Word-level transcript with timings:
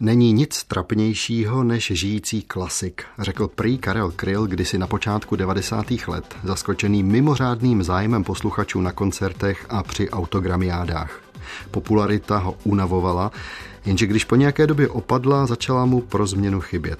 Není 0.00 0.32
nic 0.32 0.64
trapnějšího 0.64 1.64
než 1.64 1.92
žijící 1.94 2.42
klasik, 2.42 3.04
řekl 3.18 3.48
prý 3.48 3.78
Karel 3.78 4.10
Kryl 4.10 4.46
kdysi 4.46 4.78
na 4.78 4.86
počátku 4.86 5.36
90. 5.36 5.86
let, 6.06 6.36
zaskočený 6.44 7.02
mimořádným 7.02 7.82
zájmem 7.82 8.24
posluchačů 8.24 8.80
na 8.80 8.92
koncertech 8.92 9.66
a 9.68 9.82
při 9.82 10.10
autogramiádách. 10.10 11.20
Popularita 11.70 12.38
ho 12.38 12.56
unavovala, 12.64 13.32
jenže 13.86 14.06
když 14.06 14.24
po 14.24 14.36
nějaké 14.36 14.66
době 14.66 14.88
opadla, 14.88 15.46
začala 15.46 15.84
mu 15.84 16.00
pro 16.00 16.26
změnu 16.26 16.60
chybět. 16.60 16.98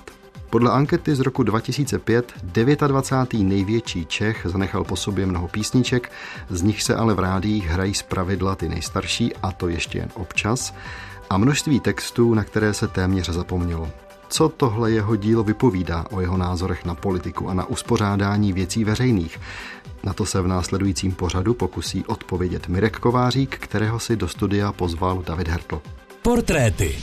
Podle 0.51 0.71
ankety 0.71 1.15
z 1.15 1.21
roku 1.21 1.43
2005 1.43 2.33
29. 2.43 3.49
největší 3.49 4.07
Čech 4.07 4.47
zanechal 4.51 4.85
po 4.85 4.97
sobě 4.97 5.27
mnoho 5.27 5.49
písniček, 5.49 6.13
z 6.51 6.63
nich 6.63 6.83
se 6.83 6.95
ale 6.95 7.15
v 7.15 7.19
rádiích 7.19 7.67
hrají 7.67 7.95
zpravidla 7.95 8.55
ty 8.55 8.69
nejstarší, 8.69 9.37
a 9.43 9.53
to 9.53 9.69
ještě 9.69 9.99
jen 9.99 10.09
občas, 10.15 10.75
a 11.31 11.39
množství 11.39 11.81
textů, 11.81 12.35
na 12.35 12.45
které 12.45 12.75
se 12.75 12.89
téměř 12.89 13.29
zapomnělo. 13.29 13.91
Co 14.29 14.49
tohle 14.49 14.91
jeho 14.91 15.17
dílo 15.17 15.45
vypovídá 15.45 16.05
o 16.11 16.21
jeho 16.21 16.37
názorech 16.37 16.85
na 16.85 16.95
politiku 16.95 17.49
a 17.49 17.55
na 17.55 17.65
uspořádání 17.65 18.53
věcí 18.53 18.85
veřejných? 18.85 19.41
Na 20.05 20.13
to 20.13 20.27
se 20.27 20.41
v 20.41 20.47
následujícím 20.47 21.13
pořadu 21.13 21.55
pokusí 21.55 22.05
odpovědět 22.07 22.69
Mirek 22.69 22.99
Kovářík, 22.99 23.59
kterého 23.59 23.99
si 23.99 24.17
do 24.17 24.29
studia 24.29 24.73
pozval 24.73 25.23
David 25.27 25.49
Hertl. 25.49 25.83
Portréty. 26.23 26.99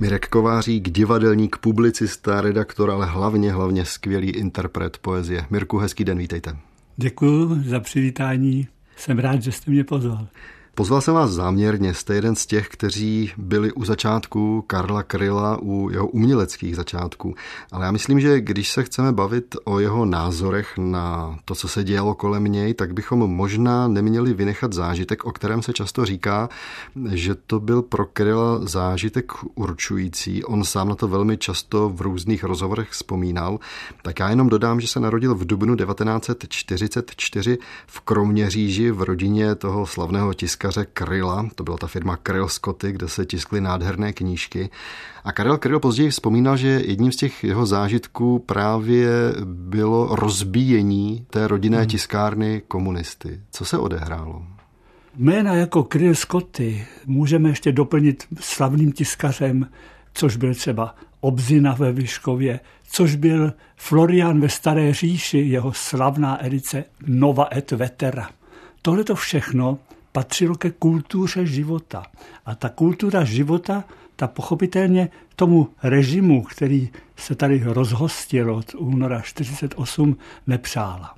Mirek 0.00 0.28
Kovářík, 0.28 0.90
divadelník, 0.90 1.56
publicista, 1.56 2.40
redaktor, 2.40 2.90
ale 2.90 3.06
hlavně, 3.06 3.52
hlavně 3.52 3.84
skvělý 3.84 4.30
interpret 4.30 4.98
poezie. 4.98 5.46
Mirku, 5.50 5.78
hezký 5.78 6.04
den, 6.04 6.18
vítejte. 6.18 6.56
Děkuji 6.96 7.62
za 7.66 7.80
přivítání. 7.80 8.68
Jsem 8.96 9.18
rád, 9.18 9.42
že 9.42 9.52
jste 9.52 9.70
mě 9.70 9.84
pozval. 9.84 10.28
Pozval 10.74 11.00
jsem 11.00 11.14
vás 11.14 11.30
záměrně, 11.30 11.94
jste 11.94 12.14
jeden 12.14 12.36
z 12.36 12.46
těch, 12.46 12.68
kteří 12.68 13.32
byli 13.36 13.72
u 13.72 13.84
začátku 13.84 14.64
Karla 14.66 15.02
Kryla, 15.02 15.58
u 15.62 15.90
jeho 15.90 16.08
uměleckých 16.08 16.76
začátků. 16.76 17.34
Ale 17.72 17.84
já 17.84 17.90
myslím, 17.90 18.20
že 18.20 18.40
když 18.40 18.70
se 18.70 18.82
chceme 18.82 19.12
bavit 19.12 19.56
o 19.64 19.80
jeho 19.80 20.04
názorech 20.04 20.78
na 20.78 21.38
to, 21.44 21.54
co 21.54 21.68
se 21.68 21.84
dělo 21.84 22.14
kolem 22.14 22.44
něj, 22.44 22.74
tak 22.74 22.94
bychom 22.94 23.18
možná 23.18 23.88
neměli 23.88 24.34
vynechat 24.34 24.72
zážitek, 24.72 25.24
o 25.24 25.32
kterém 25.32 25.62
se 25.62 25.72
často 25.72 26.04
říká, 26.04 26.48
že 27.12 27.34
to 27.34 27.60
byl 27.60 27.82
pro 27.82 28.06
Kryla 28.06 28.60
zážitek 28.62 29.32
určující. 29.54 30.44
On 30.44 30.64
sám 30.64 30.88
na 30.88 30.94
to 30.94 31.08
velmi 31.08 31.38
často 31.38 31.88
v 31.88 32.00
různých 32.00 32.44
rozhovorech 32.44 32.88
vzpomínal. 32.90 33.58
Tak 34.02 34.20
já 34.20 34.30
jenom 34.30 34.48
dodám, 34.48 34.80
že 34.80 34.86
se 34.86 35.00
narodil 35.00 35.34
v 35.34 35.46
dubnu 35.46 35.76
1944 35.76 37.58
v 37.86 38.00
Kroměříži 38.00 38.90
v 38.90 39.02
rodině 39.02 39.54
toho 39.54 39.86
slavného 39.86 40.34
tiska 40.34 40.59
tiskaře 40.60 40.86
Kryla, 40.92 41.48
to 41.54 41.64
byla 41.64 41.76
ta 41.76 41.86
firma 41.86 42.16
Kryl 42.16 42.48
Scotty, 42.48 42.92
kde 42.92 43.08
se 43.08 43.26
tiskly 43.26 43.60
nádherné 43.60 44.12
knížky. 44.12 44.70
A 45.24 45.32
Karel 45.32 45.58
Kryl 45.58 45.80
později 45.80 46.10
vzpomínal, 46.10 46.56
že 46.56 46.68
jedním 46.68 47.12
z 47.12 47.16
těch 47.16 47.44
jeho 47.44 47.66
zážitků 47.66 48.38
právě 48.38 49.08
bylo 49.44 50.16
rozbíjení 50.16 51.26
té 51.30 51.48
rodinné 51.48 51.78
hmm. 51.78 51.86
tiskárny 51.86 52.62
komunisty. 52.68 53.40
Co 53.50 53.64
se 53.64 53.78
odehrálo? 53.78 54.42
Jména 55.16 55.54
jako 55.54 55.84
Kryl 55.84 56.14
Scotty 56.14 56.86
můžeme 57.06 57.48
ještě 57.48 57.72
doplnit 57.72 58.24
slavným 58.40 58.92
tiskařem, 58.92 59.66
což 60.14 60.36
byl 60.36 60.54
třeba 60.54 60.94
Obzina 61.20 61.74
ve 61.74 61.92
Vyškově, 61.92 62.60
což 62.90 63.14
byl 63.14 63.52
Florian 63.76 64.40
ve 64.40 64.48
Staré 64.48 64.94
říši, 64.94 65.38
jeho 65.38 65.72
slavná 65.72 66.44
edice 66.46 66.84
Nova 67.06 67.48
et 67.56 67.70
Vetera. 67.70 68.28
Tohle 68.82 69.04
to 69.04 69.14
všechno 69.14 69.78
patřilo 70.12 70.54
ke 70.54 70.70
kultuře 70.70 71.46
života. 71.46 72.02
A 72.46 72.54
ta 72.54 72.68
kultura 72.68 73.24
života, 73.24 73.84
ta 74.16 74.26
pochopitelně 74.26 75.08
tomu 75.36 75.68
režimu, 75.82 76.42
který 76.42 76.88
se 77.16 77.34
tady 77.34 77.62
rozhostil 77.64 78.54
od 78.54 78.74
února 78.74 79.20
48, 79.20 80.16
nepřála. 80.46 81.14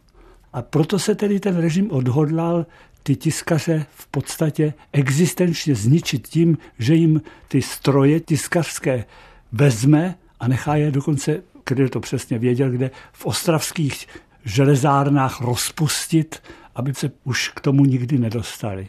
A 0.53 0.63
proto 0.63 0.99
se 0.99 1.15
tedy 1.15 1.41
ten 1.41 1.57
režim 1.57 1.91
odhodlal 1.91 2.67
ty 3.03 3.17
tiskaře 3.17 3.87
v 3.95 4.07
podstatě 4.07 4.75
existenčně 4.93 5.75
zničit 5.75 6.29
tím, 6.29 6.59
že 6.79 6.95
jim 6.95 7.21
ty 7.49 7.63
stroje 7.63 8.21
tiskařské 8.21 9.05
vezme 9.53 10.15
a 10.41 10.49
nechá 10.49 10.77
je 10.77 10.91
dokonce, 10.91 11.43
kde 11.67 11.89
to 11.89 12.01
přesně 12.01 12.39
věděl, 12.39 12.71
kde 12.71 12.91
v 13.13 13.27
ostravských 13.27 14.07
železárnách 14.45 15.41
rozpustit 15.41 16.43
aby 16.75 16.95
se 16.95 17.11
už 17.25 17.49
k 17.49 17.61
tomu 17.61 17.85
nikdy 17.85 18.19
nedostali. 18.19 18.89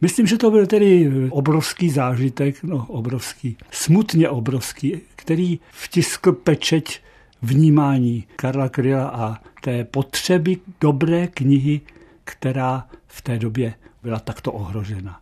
Myslím, 0.00 0.26
že 0.26 0.38
to 0.38 0.50
byl 0.50 0.66
tedy 0.66 1.10
obrovský 1.30 1.90
zážitek, 1.90 2.62
no 2.62 2.86
obrovský, 2.88 3.56
smutně 3.70 4.28
obrovský, 4.28 5.00
který 5.16 5.60
vtiskl 5.70 6.32
pečeť 6.32 7.00
vnímání 7.42 8.24
Karla 8.36 8.68
Kryla 8.68 9.08
a 9.08 9.38
té 9.60 9.84
potřeby 9.84 10.56
dobré 10.80 11.26
knihy, 11.26 11.80
která 12.24 12.88
v 13.06 13.22
té 13.22 13.38
době 13.38 13.74
byla 14.02 14.18
takto 14.18 14.52
ohrožena. 14.52 15.20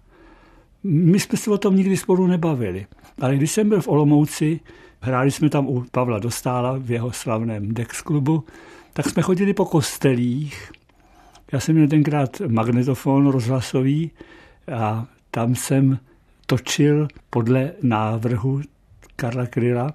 My 0.84 1.20
jsme 1.20 1.38
se 1.38 1.50
o 1.50 1.58
tom 1.58 1.76
nikdy 1.76 1.96
spolu 1.96 2.26
nebavili, 2.26 2.86
ale 3.20 3.36
když 3.36 3.50
jsem 3.50 3.68
byl 3.68 3.80
v 3.80 3.88
Olomouci, 3.88 4.60
hráli 5.00 5.30
jsme 5.30 5.50
tam 5.50 5.66
u 5.66 5.84
Pavla 5.90 6.18
Dostála 6.18 6.78
v 6.78 6.90
jeho 6.90 7.12
slavném 7.12 7.74
Dex 7.74 8.02
klubu, 8.02 8.44
tak 8.92 9.08
jsme 9.08 9.22
chodili 9.22 9.54
po 9.54 9.64
kostelích 9.64 10.72
já 11.52 11.60
jsem 11.60 11.74
měl 11.74 11.88
tenkrát 11.88 12.40
magnetofon 12.40 13.26
rozhlasový 13.26 14.10
a 14.72 15.06
tam 15.30 15.54
jsem 15.54 15.98
točil 16.46 17.08
podle 17.30 17.72
návrhu 17.82 18.60
Karla 19.16 19.46
Kryla 19.46 19.92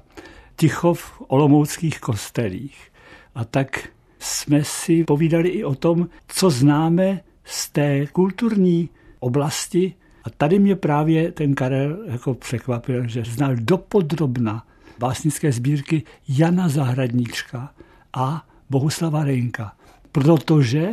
ticho 0.56 0.94
v 0.94 1.22
olomouckých 1.28 2.00
kostelích. 2.00 2.92
A 3.36 3.46
tak 3.46 3.88
jsme 4.20 4.64
si 4.64 5.04
povídali 5.04 5.50
i 5.50 5.64
o 5.64 5.76
tom, 5.76 6.10
co 6.28 6.50
známe 6.50 7.22
z 7.44 7.70
té 7.70 8.08
kulturní 8.08 8.90
oblasti. 9.20 9.94
A 10.24 10.30
tady 10.30 10.60
mě 10.60 10.76
právě 10.76 11.32
ten 11.32 11.56
Karel 11.56 11.98
jako 12.06 12.34
překvapil, 12.34 13.08
že 13.08 13.24
znal 13.24 13.56
dopodrobna 13.56 14.68
básnické 15.00 15.52
sbírky 15.52 16.04
Jana 16.28 16.70
Zahradníčka 16.70 17.74
a 18.14 18.46
Bohuslava 18.70 19.24
Rejnka. 19.24 19.76
Protože 20.12 20.90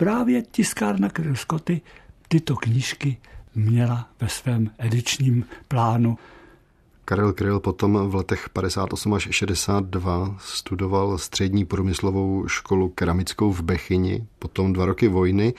právě 0.00 0.42
tiskárna 0.42 1.08
Kryl 1.08 1.34
tyto 2.28 2.56
knížky 2.56 3.16
měla 3.54 4.08
ve 4.20 4.28
svém 4.28 4.70
edičním 4.78 5.44
plánu. 5.68 6.18
Karel 7.04 7.32
Kryl 7.32 7.60
potom 7.60 8.10
v 8.10 8.14
letech 8.14 8.48
58 8.48 9.14
až 9.14 9.28
62 9.30 10.36
studoval 10.38 11.18
střední 11.18 11.64
průmyslovou 11.64 12.48
školu 12.48 12.88
keramickou 12.88 13.52
v 13.52 13.60
Bechyni, 13.60 14.26
potom 14.38 14.72
dva 14.72 14.84
roky 14.84 15.08
vojny 15.08 15.54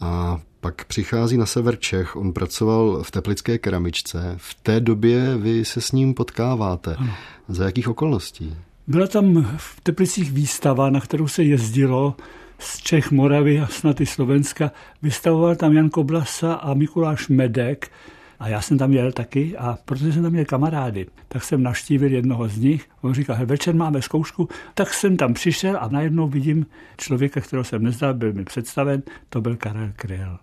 a 0.00 0.40
pak 0.60 0.84
přichází 0.84 1.36
na 1.36 1.46
sever 1.46 1.76
Čech, 1.76 2.16
on 2.16 2.32
pracoval 2.32 3.02
v 3.02 3.10
teplické 3.10 3.58
keramičce. 3.58 4.34
V 4.36 4.54
té 4.54 4.80
době 4.80 5.36
vy 5.36 5.64
se 5.64 5.80
s 5.80 5.92
ním 5.92 6.14
potkáváte. 6.14 6.94
Ano. 6.94 7.14
Za 7.48 7.64
jakých 7.64 7.88
okolností? 7.88 8.56
Byla 8.86 9.06
tam 9.06 9.56
v 9.56 9.80
Teplicích 9.82 10.32
výstava, 10.32 10.90
na 10.90 11.00
kterou 11.00 11.28
se 11.28 11.42
jezdilo 11.44 12.16
z 12.58 12.78
Čech, 12.78 13.10
Moravy 13.10 13.60
a 13.60 13.66
snad 13.66 14.00
i 14.00 14.06
Slovenska. 14.06 14.72
Vystavoval 15.02 15.56
tam 15.56 15.72
Jan 15.72 15.90
Koblasa 15.90 16.54
a 16.54 16.74
Mikuláš 16.74 17.28
Medek, 17.28 17.90
a 18.40 18.48
já 18.48 18.60
jsem 18.60 18.78
tam 18.78 18.92
jel 18.92 19.12
taky 19.12 19.56
a 19.56 19.78
protože 19.84 20.12
jsem 20.12 20.22
tam 20.22 20.32
měl 20.32 20.44
kamarády, 20.44 21.06
tak 21.28 21.44
jsem 21.44 21.62
naštívil 21.62 22.12
jednoho 22.12 22.48
z 22.48 22.58
nich. 22.58 22.88
On 23.00 23.14
říkal, 23.14 23.36
večer 23.46 23.74
máme 23.74 24.02
zkoušku, 24.02 24.48
tak 24.74 24.94
jsem 24.94 25.16
tam 25.16 25.34
přišel 25.34 25.76
a 25.80 25.88
najednou 25.88 26.28
vidím 26.28 26.66
člověka, 26.96 27.40
kterého 27.40 27.64
jsem 27.64 27.82
neznal, 27.82 28.14
byl 28.14 28.32
mi 28.32 28.44
představen, 28.44 29.02
to 29.28 29.40
byl 29.40 29.56
Karel 29.56 29.92
Kryl. 29.96 30.38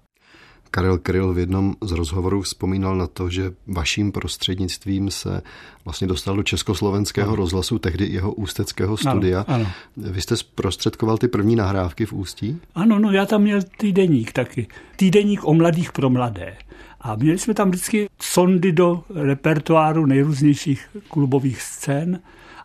Karel 0.76 0.98
Kryl 0.98 1.34
v 1.34 1.40
jednom 1.40 1.76
z 1.82 1.92
rozhovorů 1.92 2.42
vzpomínal 2.42 2.96
na 2.96 3.08
to, 3.08 3.30
že 3.30 3.54
vaším 3.68 4.12
prostřednictvím 4.12 5.12
se 5.12 5.42
vlastně 5.86 6.08
dostal 6.08 6.36
do 6.36 6.44
československého 6.44 7.28
ano. 7.28 7.36
rozhlasu, 7.36 7.80
tehdy 7.80 8.06
jeho 8.06 8.34
ústeckého 8.34 8.98
studia. 8.98 9.46
Ano, 9.48 9.56
ano. 9.56 9.72
Vy 9.98 10.22
jste 10.22 10.38
zprostředkoval 10.38 11.18
ty 11.18 11.28
první 11.28 11.56
nahrávky 11.56 12.06
v 12.06 12.14
Ústí? 12.14 12.60
Ano, 12.76 13.00
no 13.00 13.12
já 13.12 13.26
tam 13.26 13.42
měl 13.42 13.60
týdeník 13.78 14.32
taky. 14.32 14.68
Týdeník 14.96 15.40
o 15.44 15.54
mladých 15.54 15.92
pro 15.92 16.10
mladé. 16.10 16.58
A 17.02 17.16
měli 17.16 17.38
jsme 17.38 17.54
tam 17.54 17.70
vždycky 17.70 18.10
sondy 18.22 18.72
do 18.72 19.04
repertoáru 19.10 20.06
nejrůznějších 20.06 20.90
klubových 21.10 21.62
scén 21.62 22.20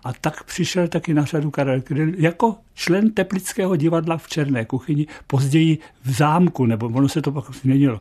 a 0.04 0.12
tak 0.12 0.44
přišel 0.44 0.88
taky 0.88 1.14
na 1.14 1.24
řadu 1.24 1.50
Karel 1.50 1.80
Kryl 1.80 2.12
jako 2.16 2.56
člen 2.74 3.10
Teplického 3.10 3.76
divadla 3.76 4.16
v 4.16 4.28
Černé 4.28 4.64
kuchyni, 4.64 5.06
později 5.26 5.78
v 6.04 6.10
zámku, 6.10 6.66
nebo 6.66 6.86
ono 6.86 7.08
se 7.08 7.22
to 7.22 7.32
pak 7.32 7.54
změnilo. 7.54 8.00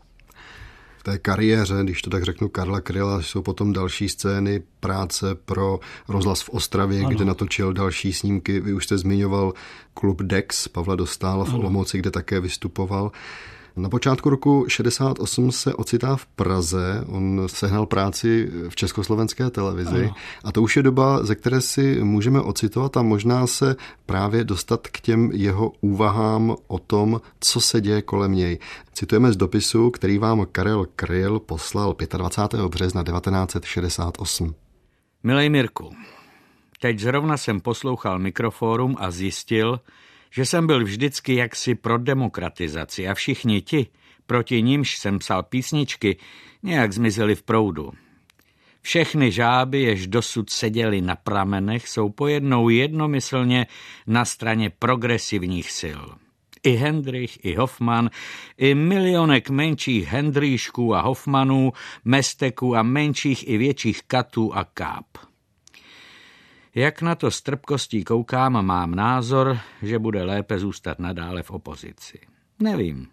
v 0.97 1.03
té 1.03 1.17
kariéře, 1.17 1.73
když 1.83 2.01
to 2.01 2.09
tak 2.09 2.23
řeknu, 2.23 2.49
Karla 2.49 2.81
Kryla, 2.81 3.21
jsou 3.21 3.41
potom 3.41 3.73
další 3.73 4.09
scény 4.09 4.61
práce 4.79 5.35
pro 5.35 5.79
rozhlas 6.07 6.41
v 6.41 6.49
Ostravě, 6.49 6.99
ano. 6.99 7.09
kde 7.09 7.25
natočil 7.25 7.73
další 7.73 8.13
snímky. 8.13 8.59
Vy 8.59 8.73
už 8.73 8.85
jste 8.85 8.97
zmiňoval 8.97 9.53
klub 9.93 10.21
Dex 10.21 10.67
Pavla 10.67 10.95
Dostála 10.95 11.45
v 11.45 11.53
Olomouci, 11.53 11.97
kde 11.97 12.11
také 12.11 12.39
vystupoval. 12.39 13.11
Na 13.75 13.89
počátku 13.89 14.29
roku 14.29 14.65
68 14.67 15.51
se 15.51 15.73
ocitá 15.73 16.15
v 16.15 16.25
Praze, 16.25 17.03
on 17.07 17.43
sehnal 17.47 17.85
práci 17.85 18.49
v 18.69 18.75
československé 18.75 19.49
televizi 19.49 20.03
ano. 20.03 20.15
a 20.43 20.51
to 20.51 20.61
už 20.61 20.75
je 20.75 20.83
doba, 20.83 21.25
ze 21.25 21.35
které 21.35 21.61
si 21.61 22.03
můžeme 22.03 22.41
ocitovat 22.41 22.97
a 22.97 23.01
možná 23.01 23.47
se 23.47 23.75
právě 24.05 24.43
dostat 24.43 24.87
k 24.87 24.99
těm 24.99 25.31
jeho 25.33 25.71
úvahám 25.81 26.55
o 26.67 26.79
tom, 26.79 27.21
co 27.39 27.61
se 27.61 27.81
děje 27.81 28.01
kolem 28.01 28.31
něj. 28.31 28.59
Citujeme 28.93 29.31
z 29.31 29.37
dopisu, 29.37 29.91
který 29.91 30.17
vám 30.17 30.47
Karel 30.51 30.85
Kryl 30.95 31.39
poslal 31.39 31.95
25. 32.17 32.67
března 32.67 33.03
1968. 33.03 34.55
Milej 35.23 35.49
Mirku, 35.49 35.91
teď 36.81 36.99
zrovna 36.99 37.37
jsem 37.37 37.59
poslouchal 37.61 38.19
mikrofórum 38.19 38.95
a 38.99 39.11
zjistil, 39.11 39.79
že 40.29 40.45
jsem 40.45 40.67
byl 40.67 40.83
vždycky 40.83 41.35
jaksi 41.35 41.75
pro 41.75 41.97
demokratizaci 41.97 43.07
a 43.07 43.13
všichni 43.13 43.61
ti, 43.61 43.87
proti 44.25 44.61
nímž 44.61 44.97
jsem 44.97 45.19
psal 45.19 45.43
písničky, 45.43 46.17
nějak 46.63 46.93
zmizeli 46.93 47.35
v 47.35 47.43
proudu. 47.43 47.91
Všechny 48.81 49.31
žáby, 49.31 49.81
jež 49.81 50.07
dosud 50.07 50.49
seděly 50.49 51.01
na 51.01 51.15
pramenech, 51.15 51.87
jsou 51.87 52.09
pojednou 52.09 52.69
jednomyslně 52.69 53.67
na 54.07 54.25
straně 54.25 54.69
progresivních 54.69 55.71
sil. 55.79 56.01
I 56.63 56.71
Hendrich, 56.71 57.45
i 57.45 57.55
Hoffman, 57.55 58.09
i 58.57 58.75
milionek 58.75 59.49
menších 59.49 60.07
Hendríšků 60.07 60.95
a 60.95 61.01
Hoffmanů, 61.01 61.73
Mesteků 62.05 62.75
a 62.75 62.83
menších 62.83 63.47
i 63.47 63.57
větších 63.57 64.01
Katů 64.07 64.55
a 64.55 64.63
Káp. 64.63 65.28
Jak 66.75 67.01
na 67.01 67.15
to 67.15 67.31
s 67.31 67.41
trpkostí 67.41 68.03
koukám, 68.03 68.65
mám 68.65 68.95
názor, 68.95 69.59
že 69.81 69.99
bude 69.99 70.23
lépe 70.23 70.59
zůstat 70.59 70.99
nadále 70.99 71.43
v 71.43 71.51
opozici. 71.51 72.19
Nevím, 72.59 73.07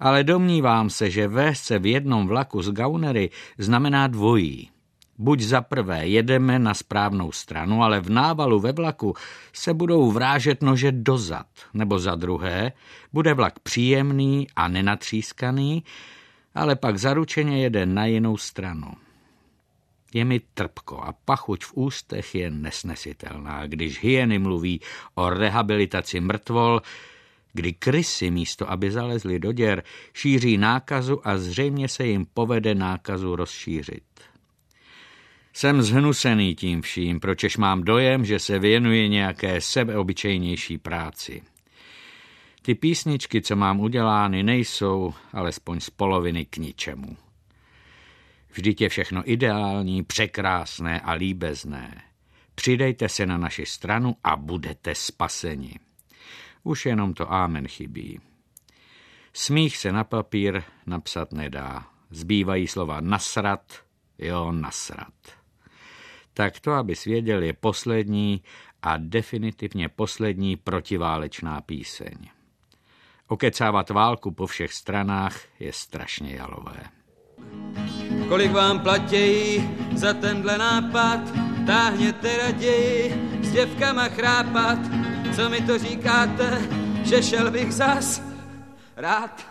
ale 0.00 0.24
domnívám 0.24 0.90
se, 0.90 1.10
že 1.10 1.28
vést 1.28 1.60
se 1.60 1.78
v 1.78 1.86
jednom 1.86 2.26
vlaku 2.26 2.62
s 2.62 2.70
gaunery 2.70 3.30
znamená 3.58 4.06
dvojí. 4.06 4.70
Buď 5.18 5.40
za 5.40 5.60
prvé 5.60 6.06
jedeme 6.08 6.58
na 6.58 6.74
správnou 6.74 7.32
stranu, 7.32 7.82
ale 7.82 8.00
v 8.00 8.10
návalu 8.10 8.60
ve 8.60 8.72
vlaku 8.72 9.14
se 9.52 9.74
budou 9.74 10.12
vrážet 10.12 10.62
nože 10.62 10.92
dozad, 10.92 11.46
nebo 11.74 11.98
za 11.98 12.14
druhé 12.14 12.72
bude 13.12 13.34
vlak 13.34 13.58
příjemný 13.58 14.46
a 14.56 14.68
nenatřískaný, 14.68 15.84
ale 16.54 16.76
pak 16.76 16.98
zaručeně 16.98 17.62
jede 17.62 17.86
na 17.86 18.06
jinou 18.06 18.36
stranu. 18.36 19.03
Je 20.14 20.24
mi 20.24 20.40
trpko 20.54 21.02
a 21.02 21.10
pachuť 21.12 21.64
v 21.64 21.72
ústech 21.74 22.34
je 22.34 22.50
nesnesitelná, 22.50 23.66
když 23.66 24.02
hyeny 24.02 24.38
mluví 24.38 24.80
o 25.14 25.30
rehabilitaci 25.30 26.20
mrtvol, 26.20 26.82
kdy 27.52 27.72
krysy 27.72 28.30
místo, 28.30 28.70
aby 28.70 28.90
zalezly 28.90 29.38
do 29.38 29.52
děr, 29.52 29.82
šíří 30.14 30.58
nákazu 30.58 31.28
a 31.28 31.38
zřejmě 31.38 31.88
se 31.88 32.06
jim 32.06 32.26
povede 32.34 32.74
nákazu 32.74 33.36
rozšířit. 33.36 34.02
Jsem 35.52 35.82
zhnusený 35.82 36.54
tím 36.54 36.82
vším, 36.82 37.20
pročež 37.20 37.56
mám 37.56 37.82
dojem, 37.82 38.24
že 38.24 38.38
se 38.38 38.58
věnuje 38.58 39.08
nějaké 39.08 39.60
sebeobyčejnější 39.60 40.78
práci. 40.78 41.42
Ty 42.62 42.74
písničky, 42.74 43.42
co 43.42 43.56
mám 43.56 43.80
udělány, 43.80 44.42
nejsou 44.42 45.14
alespoň 45.32 45.80
z 45.80 45.90
poloviny 45.90 46.44
k 46.44 46.56
ničemu. 46.56 47.16
Vždyť 48.54 48.80
je 48.80 48.88
všechno 48.88 49.30
ideální, 49.30 50.02
překrásné 50.02 51.00
a 51.00 51.12
líbezné. 51.12 52.02
Přidejte 52.54 53.08
se 53.08 53.26
na 53.26 53.38
naši 53.38 53.66
stranu 53.66 54.16
a 54.24 54.36
budete 54.36 54.94
spaseni. 54.94 55.78
Už 56.62 56.86
jenom 56.86 57.14
to 57.14 57.32
ámen 57.32 57.68
chybí. 57.68 58.20
Smích 59.32 59.76
se 59.76 59.92
na 59.92 60.04
papír 60.04 60.62
napsat 60.86 61.32
nedá. 61.32 61.86
Zbývají 62.10 62.66
slova 62.66 63.00
nasrat, 63.00 63.84
jo, 64.18 64.52
nasrat. 64.52 65.14
Tak 66.34 66.60
to, 66.60 66.72
aby 66.72 66.96
svěděl, 66.96 67.42
je 67.42 67.52
poslední 67.52 68.42
a 68.82 68.96
definitivně 68.96 69.88
poslední 69.88 70.56
protiválečná 70.56 71.60
píseň. 71.60 72.14
Okecávat 73.28 73.90
válku 73.90 74.30
po 74.30 74.46
všech 74.46 74.72
stranách 74.72 75.40
je 75.60 75.72
strašně 75.72 76.34
jalové. 76.34 76.84
Kolik 78.28 78.52
vám 78.52 78.78
platějí 78.78 79.70
za 79.94 80.12
tenhle 80.14 80.58
nápad, 80.58 81.20
táhněte 81.66 82.36
raději 82.36 83.14
s 83.42 83.52
děvkama 83.52 84.08
chrápat. 84.08 84.78
Co 85.36 85.48
mi 85.48 85.60
to 85.60 85.78
říkáte, 85.78 86.62
že 87.04 87.22
šel 87.22 87.50
bych 87.50 87.74
zas 87.74 88.22
rád? 88.96 89.46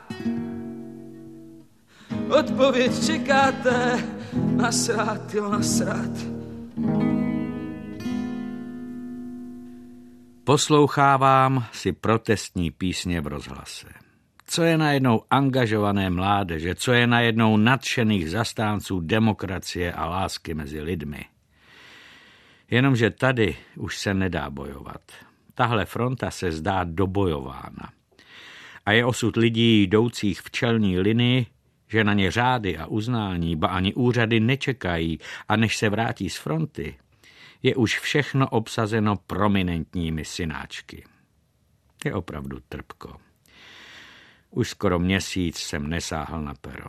Odpověď 2.40 3.06
čekáte, 3.06 4.04
nasrát, 4.34 5.34
jo, 5.34 5.50
nasrát. 5.50 6.12
Poslouchávám 10.44 11.66
si 11.72 11.92
protestní 11.92 12.72
písně 12.72 13.22
v 13.22 13.28
rozhlase 13.28 13.88
co 14.46 14.64
je 14.64 14.78
najednou 14.78 15.24
angažované 15.30 16.10
mládeže, 16.10 16.76
co 16.76 16.94
je 16.94 17.08
najednou 17.08 17.58
nadšených 17.58 18.32
zastánců 18.32 19.00
demokracie 19.00 19.94
a 19.94 20.06
lásky 20.06 20.54
mezi 20.54 20.82
lidmi. 20.82 21.26
Jenomže 22.72 23.10
tady 23.10 23.56
už 23.78 23.98
se 23.98 24.14
nedá 24.14 24.50
bojovat. 24.50 25.02
Tahle 25.54 25.86
fronta 25.86 26.32
se 26.32 26.52
zdá 26.52 26.84
dobojována. 26.84 27.92
A 28.86 28.92
je 28.92 29.06
osud 29.06 29.36
lidí 29.36 29.82
jdoucích 29.82 30.42
v 30.42 30.52
čelní 30.52 31.00
linii, 31.00 31.46
že 31.88 32.04
na 32.04 32.14
ně 32.14 32.32
řády 32.32 32.78
a 32.78 32.86
uznání, 32.86 33.56
ba 33.56 33.68
ani 33.68 33.94
úřady 33.94 34.40
nečekají 34.40 35.20
a 35.48 35.56
než 35.56 35.78
se 35.78 35.90
vrátí 35.90 36.30
z 36.30 36.38
fronty, 36.38 36.96
je 37.64 37.76
už 37.76 38.00
všechno 38.00 38.50
obsazeno 38.50 39.16
prominentními 39.16 40.26
synáčky. 40.26 41.04
Je 42.06 42.14
opravdu 42.14 42.60
trpko. 42.70 43.16
Už 44.56 44.70
skoro 44.70 45.00
měsíc 45.00 45.58
jsem 45.58 45.90
nesáhl 45.90 46.42
na 46.42 46.54
pero. 46.54 46.86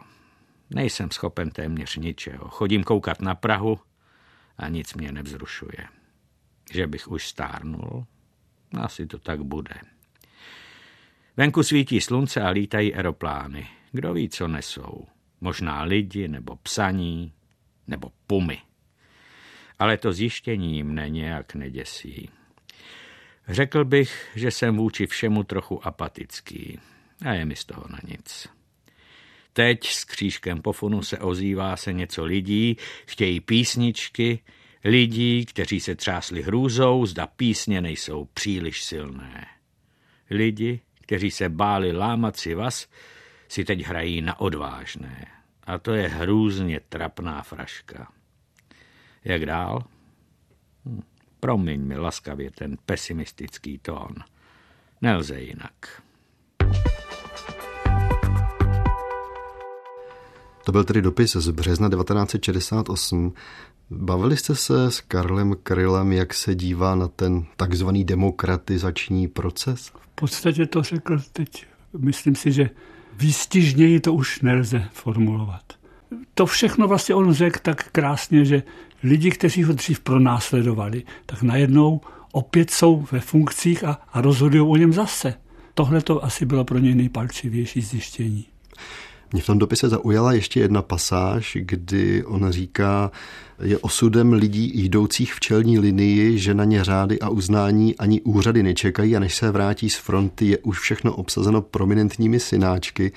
Nejsem 0.71 1.11
schopen 1.11 1.51
téměř 1.51 1.97
ničeho. 1.97 2.49
Chodím 2.49 2.85
koukat 2.85 3.23
na 3.23 3.35
Prahu 3.35 3.81
a 4.59 4.69
nic 4.69 4.95
mě 4.95 5.13
nevzrušuje. 5.13 5.89
Že 6.73 6.87
bych 6.87 7.09
už 7.09 7.29
stárnul? 7.29 8.07
Asi 8.81 9.07
to 9.07 9.19
tak 9.19 9.43
bude. 9.43 9.75
Venku 11.37 11.63
svítí 11.63 12.01
slunce 12.01 12.41
a 12.41 12.49
lítají 12.49 12.95
aeroplány. 12.95 13.69
Kdo 13.93 14.15
ví, 14.15 14.29
co 14.29 14.49
nesou? 14.49 15.07
Možná 15.41 15.83
lidi, 15.83 16.29
nebo 16.29 16.57
psaní, 16.57 17.33
nebo 17.87 18.13
pumy. 18.27 18.59
Ale 19.79 19.97
to 19.97 20.13
zjištění 20.13 20.83
mne 20.83 21.11
nějak 21.11 21.55
neděsí. 21.55 22.31
Řekl 23.49 23.85
bych, 23.85 24.31
že 24.35 24.51
jsem 24.51 24.77
vůči 24.77 25.07
všemu 25.07 25.43
trochu 25.43 25.87
apatický 25.87 26.81
a 27.25 27.33
je 27.33 27.45
mi 27.45 27.57
z 27.57 27.65
toho 27.65 27.85
na 27.91 27.99
nic. 28.09 28.49
Teď 29.53 29.89
s 29.89 30.05
křížkem 30.05 30.63
pofunu 30.63 31.03
se 31.03 31.19
ozývá 31.19 31.77
se 31.77 31.93
něco 31.93 32.25
lidí, 32.25 32.77
chtějí 33.07 33.41
písničky, 33.41 34.43
lidí, 34.85 35.47
kteří 35.47 35.81
se 35.81 35.95
třásli 35.95 36.43
hrůzou, 36.43 37.07
zda 37.07 37.27
písně 37.27 37.81
nejsou 37.81 38.25
příliš 38.25 38.83
silné. 38.85 39.47
Lidi, 40.31 40.81
kteří 41.01 41.31
se 41.31 41.49
báli 41.49 41.93
lámat 41.93 42.37
si 42.37 42.55
vás, 42.55 42.89
si 43.49 43.65
teď 43.65 43.85
hrají 43.87 44.23
na 44.23 44.41
odvážné. 44.41 45.27
A 45.65 45.79
to 45.79 45.95
je 45.95 46.09
hrůzně 46.09 46.81
trapná 46.89 47.43
fraška. 47.43 48.13
Jak 49.25 49.47
dál? 49.47 49.85
Hm, 50.87 51.03
promiň 51.41 51.81
mi 51.81 51.97
laskavě 51.97 52.51
ten 52.51 52.77
pesimistický 52.87 53.79
tón. 53.79 54.15
Nelze 55.01 55.41
jinak. 55.41 56.04
To 60.65 60.73
byl 60.73 60.85
tedy 60.85 61.03
dopis 61.03 61.37
z 61.37 61.51
března 61.51 61.89
1968. 61.89 63.33
Bavili 63.91 64.37
jste 64.37 64.55
se 64.55 64.91
s 64.91 65.01
Karlem 65.01 65.55
Krylem, 65.63 66.13
jak 66.13 66.35
se 66.35 66.55
dívá 66.55 66.95
na 66.95 67.09
ten 67.09 67.45
takzvaný 67.57 68.05
demokratizační 68.05 69.29
proces? 69.29 69.87
V 69.87 70.15
podstatě 70.15 70.67
to 70.67 70.83
řekl 70.83 71.19
teď. 71.33 71.67
Myslím 71.99 72.35
si, 72.35 72.53
že 72.53 72.71
výstižněji 73.17 74.01
to 74.01 74.15
už 74.15 74.41
nelze 74.41 74.89
formulovat. 74.93 75.63
To 76.35 76.47
všechno 76.47 76.89
vlastně 76.89 77.15
on 77.15 77.33
řekl 77.33 77.59
tak 77.63 77.91
krásně, 77.91 78.45
že 78.45 78.63
lidi, 79.03 79.31
kteří 79.31 79.65
ho 79.65 79.73
dřív 79.73 80.01
pronásledovali, 80.01 81.03
tak 81.27 81.43
najednou 81.43 82.01
opět 82.33 82.71
jsou 82.71 83.07
ve 83.13 83.21
funkcích 83.21 83.85
a, 83.85 83.99
a 84.13 84.21
rozhodují 84.21 84.63
o 84.63 84.77
něm 84.77 84.93
zase. 84.93 85.35
Tohle 85.75 86.01
to 86.01 86.25
asi 86.25 86.47
bylo 86.47 86.65
pro 86.65 86.79
něj 86.79 86.95
nejpalčivější 86.95 87.81
zjištění. 87.81 88.47
Mě 89.35 89.43
v 89.43 89.47
tom 89.47 89.59
dopise 89.59 89.89
zaujala 89.89 90.33
ještě 90.33 90.61
jedna 90.61 90.83
pasáž, 90.83 91.57
kdy 91.61 92.25
on 92.25 92.51
říká, 92.51 93.11
je 93.63 93.79
osudem 93.79 94.33
lidí 94.33 94.85
jdoucích 94.85 95.35
v 95.35 95.41
čelní 95.41 95.79
linii, 95.79 96.39
že 96.39 96.55
na 96.55 96.65
ně 96.65 96.85
řády 96.85 97.21
a 97.21 97.29
uznání 97.29 97.97
ani 97.97 98.21
úřady 98.21 98.63
nečekají 98.63 99.17
a 99.17 99.21
než 99.21 99.35
se 99.35 99.51
vrátí 99.51 99.91
z 99.91 99.97
fronty, 99.97 100.47
je 100.47 100.59
už 100.59 100.81
všechno 100.81 101.15
obsazeno 101.15 101.63
prominentními 101.63 102.41
synáčky. 102.41 103.13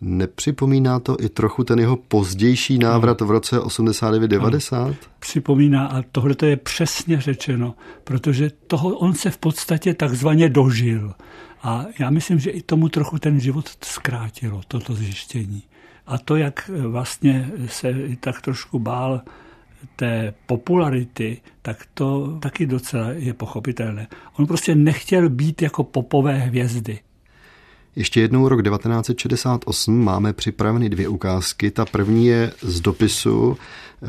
Nepřipomíná 0.00 1.00
to 1.00 1.16
i 1.20 1.28
trochu 1.28 1.64
ten 1.64 1.78
jeho 1.78 1.96
pozdější 1.96 2.78
návrat 2.78 3.20
v 3.20 3.30
roce 3.30 3.58
89-90? 3.58 4.94
Připomíná 5.18 5.86
a 5.86 6.02
tohle 6.12 6.34
to 6.34 6.46
je 6.46 6.56
přesně 6.56 7.20
řečeno, 7.20 7.74
protože 8.04 8.50
toho 8.66 8.88
on 8.88 9.14
se 9.14 9.30
v 9.30 9.38
podstatě 9.38 9.94
takzvaně 9.94 10.48
dožil. 10.48 11.14
A 11.66 11.86
já 11.98 12.10
myslím, 12.10 12.38
že 12.38 12.50
i 12.50 12.62
tomu 12.62 12.88
trochu 12.88 13.18
ten 13.18 13.40
život 13.40 13.70
zkrátilo, 13.84 14.60
toto 14.68 14.94
zjištění. 14.94 15.62
A 16.06 16.18
to, 16.18 16.36
jak 16.36 16.70
vlastně 16.88 17.50
se 17.66 17.94
tak 18.20 18.42
trošku 18.42 18.78
bál 18.78 19.22
té 19.96 20.34
popularity, 20.46 21.40
tak 21.62 21.86
to 21.94 22.38
taky 22.38 22.66
docela 22.66 23.10
je 23.10 23.34
pochopitelné. 23.34 24.06
On 24.38 24.46
prostě 24.46 24.74
nechtěl 24.74 25.28
být 25.28 25.62
jako 25.62 25.84
popové 25.84 26.38
hvězdy. 26.38 26.98
Ještě 27.96 28.20
jednou 28.20 28.48
rok 28.48 28.62
1968 28.62 30.04
máme 30.04 30.32
připraveny 30.32 30.88
dvě 30.88 31.08
ukázky. 31.08 31.70
Ta 31.70 31.84
první 31.84 32.26
je 32.26 32.52
z 32.60 32.80
dopisu 32.80 33.56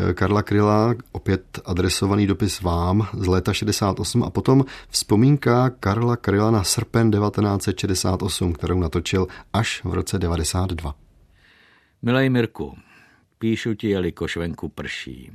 eh, 0.09 0.13
Karla 0.13 0.43
Kryla, 0.43 0.95
opět 1.11 1.59
adresovaný 1.65 2.27
dopis 2.27 2.61
vám 2.61 3.07
z 3.13 3.27
léta 3.27 3.53
68 3.53 4.23
a 4.23 4.29
potom 4.29 4.65
vzpomínka 4.89 5.69
Karla 5.69 6.15
Kryla 6.15 6.51
na 6.51 6.63
srpen 6.63 7.11
1968, 7.11 8.53
kterou 8.53 8.79
natočil 8.79 9.27
až 9.53 9.83
v 9.83 9.93
roce 9.93 10.19
92. 10.19 10.95
Milej 12.01 12.29
Mirku, 12.29 12.77
píšu 13.39 13.73
ti, 13.73 13.89
jelikož 13.89 14.37
venku 14.37 14.69
prší. 14.69 15.31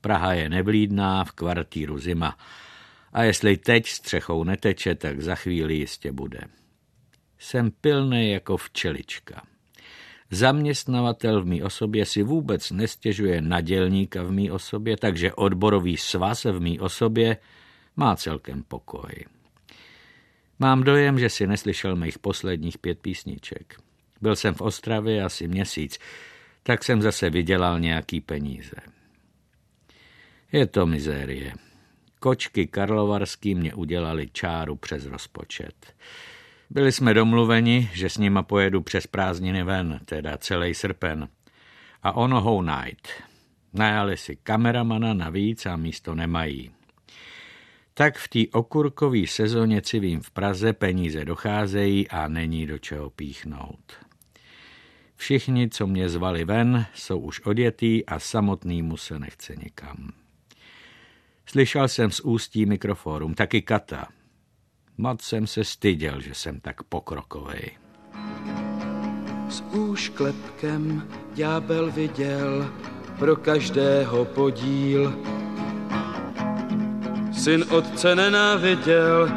Praha 0.00 0.32
je 0.32 0.48
nevlídná, 0.48 1.24
v 1.24 1.32
kvartíru 1.32 1.98
zima. 1.98 2.38
A 3.12 3.22
jestli 3.22 3.56
teď 3.56 3.88
střechou 3.88 4.44
neteče, 4.44 4.94
tak 4.94 5.20
za 5.20 5.34
chvíli 5.34 5.74
jistě 5.74 6.12
bude. 6.12 6.40
Jsem 7.38 7.70
pilný 7.70 8.30
jako 8.30 8.56
včelička. 8.56 9.42
Zaměstnavatel 10.30 11.42
v 11.42 11.46
mý 11.46 11.62
osobě 11.62 12.06
si 12.06 12.22
vůbec 12.22 12.70
nestěžuje 12.70 13.40
na 13.40 13.60
dělníka 13.60 14.22
v 14.22 14.30
mý 14.30 14.50
osobě, 14.50 14.96
takže 14.96 15.32
odborový 15.32 15.96
svaz 15.96 16.44
v 16.44 16.60
mý 16.60 16.80
osobě 16.80 17.36
má 17.96 18.16
celkem 18.16 18.62
pokoj. 18.62 19.24
Mám 20.58 20.82
dojem, 20.82 21.18
že 21.18 21.28
si 21.28 21.46
neslyšel 21.46 21.96
mých 21.96 22.18
posledních 22.18 22.78
pět 22.78 22.98
písniček. 22.98 23.80
Byl 24.20 24.36
jsem 24.36 24.54
v 24.54 24.60
Ostravě 24.60 25.24
asi 25.24 25.48
měsíc, 25.48 25.98
tak 26.62 26.84
jsem 26.84 27.02
zase 27.02 27.30
vydělal 27.30 27.80
nějaký 27.80 28.20
peníze. 28.20 28.76
Je 30.52 30.66
to 30.66 30.86
mizérie. 30.86 31.52
Kočky 32.20 32.66
Karlovarský 32.66 33.54
mě 33.54 33.74
udělali 33.74 34.28
čáru 34.32 34.76
přes 34.76 35.06
rozpočet. 35.06 35.94
Byli 36.70 36.92
jsme 36.92 37.14
domluveni, 37.14 37.90
že 37.94 38.10
s 38.10 38.18
nima 38.18 38.42
pojedu 38.42 38.82
přes 38.82 39.06
prázdniny 39.06 39.62
ven, 39.62 40.00
teda 40.04 40.38
celý 40.38 40.74
srpen. 40.74 41.28
A 42.02 42.12
ono 42.12 42.40
ho 42.40 42.62
night. 42.62 43.08
Najali 43.72 44.16
si 44.16 44.36
kameramana 44.36 45.14
navíc 45.14 45.66
a 45.66 45.76
místo 45.76 46.14
nemají. 46.14 46.70
Tak 47.94 48.18
v 48.18 48.28
té 48.28 48.38
okurkové 48.52 49.26
sezóně 49.26 49.82
civím 49.82 50.20
v 50.20 50.30
Praze 50.30 50.72
peníze 50.72 51.24
docházejí 51.24 52.08
a 52.08 52.28
není 52.28 52.66
do 52.66 52.78
čeho 52.78 53.10
píchnout. 53.10 53.92
Všichni, 55.16 55.68
co 55.68 55.86
mě 55.86 56.08
zvali 56.08 56.44
ven, 56.44 56.86
jsou 56.94 57.18
už 57.18 57.40
odjetý 57.40 58.06
a 58.06 58.18
samotný 58.18 58.92
se 58.96 59.18
nechce 59.18 59.56
nikam. 59.56 60.12
Slyšel 61.46 61.88
jsem 61.88 62.10
z 62.10 62.20
ústí 62.20 62.66
mikroforum, 62.66 63.34
taky 63.34 63.62
Kata. 63.62 64.08
Moc 65.00 65.22
jsem 65.22 65.46
se 65.46 65.64
styděl, 65.64 66.20
že 66.20 66.34
jsem 66.34 66.60
tak 66.60 66.82
pokrokovej. 66.82 67.70
S 69.48 69.60
úšklepkem 69.60 71.08
ďábel 71.34 71.90
viděl 71.90 72.72
pro 73.18 73.36
každého 73.36 74.24
podíl. 74.24 75.14
Syn 77.32 77.64
otce 77.70 78.16
nenáviděl, 78.16 79.28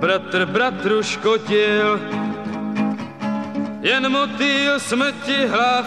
bratr 0.00 0.46
bratru 0.46 1.02
škodil, 1.02 2.00
jen 3.80 4.12
motýl 4.12 4.80
smrti 4.80 5.46
hlav 5.46 5.86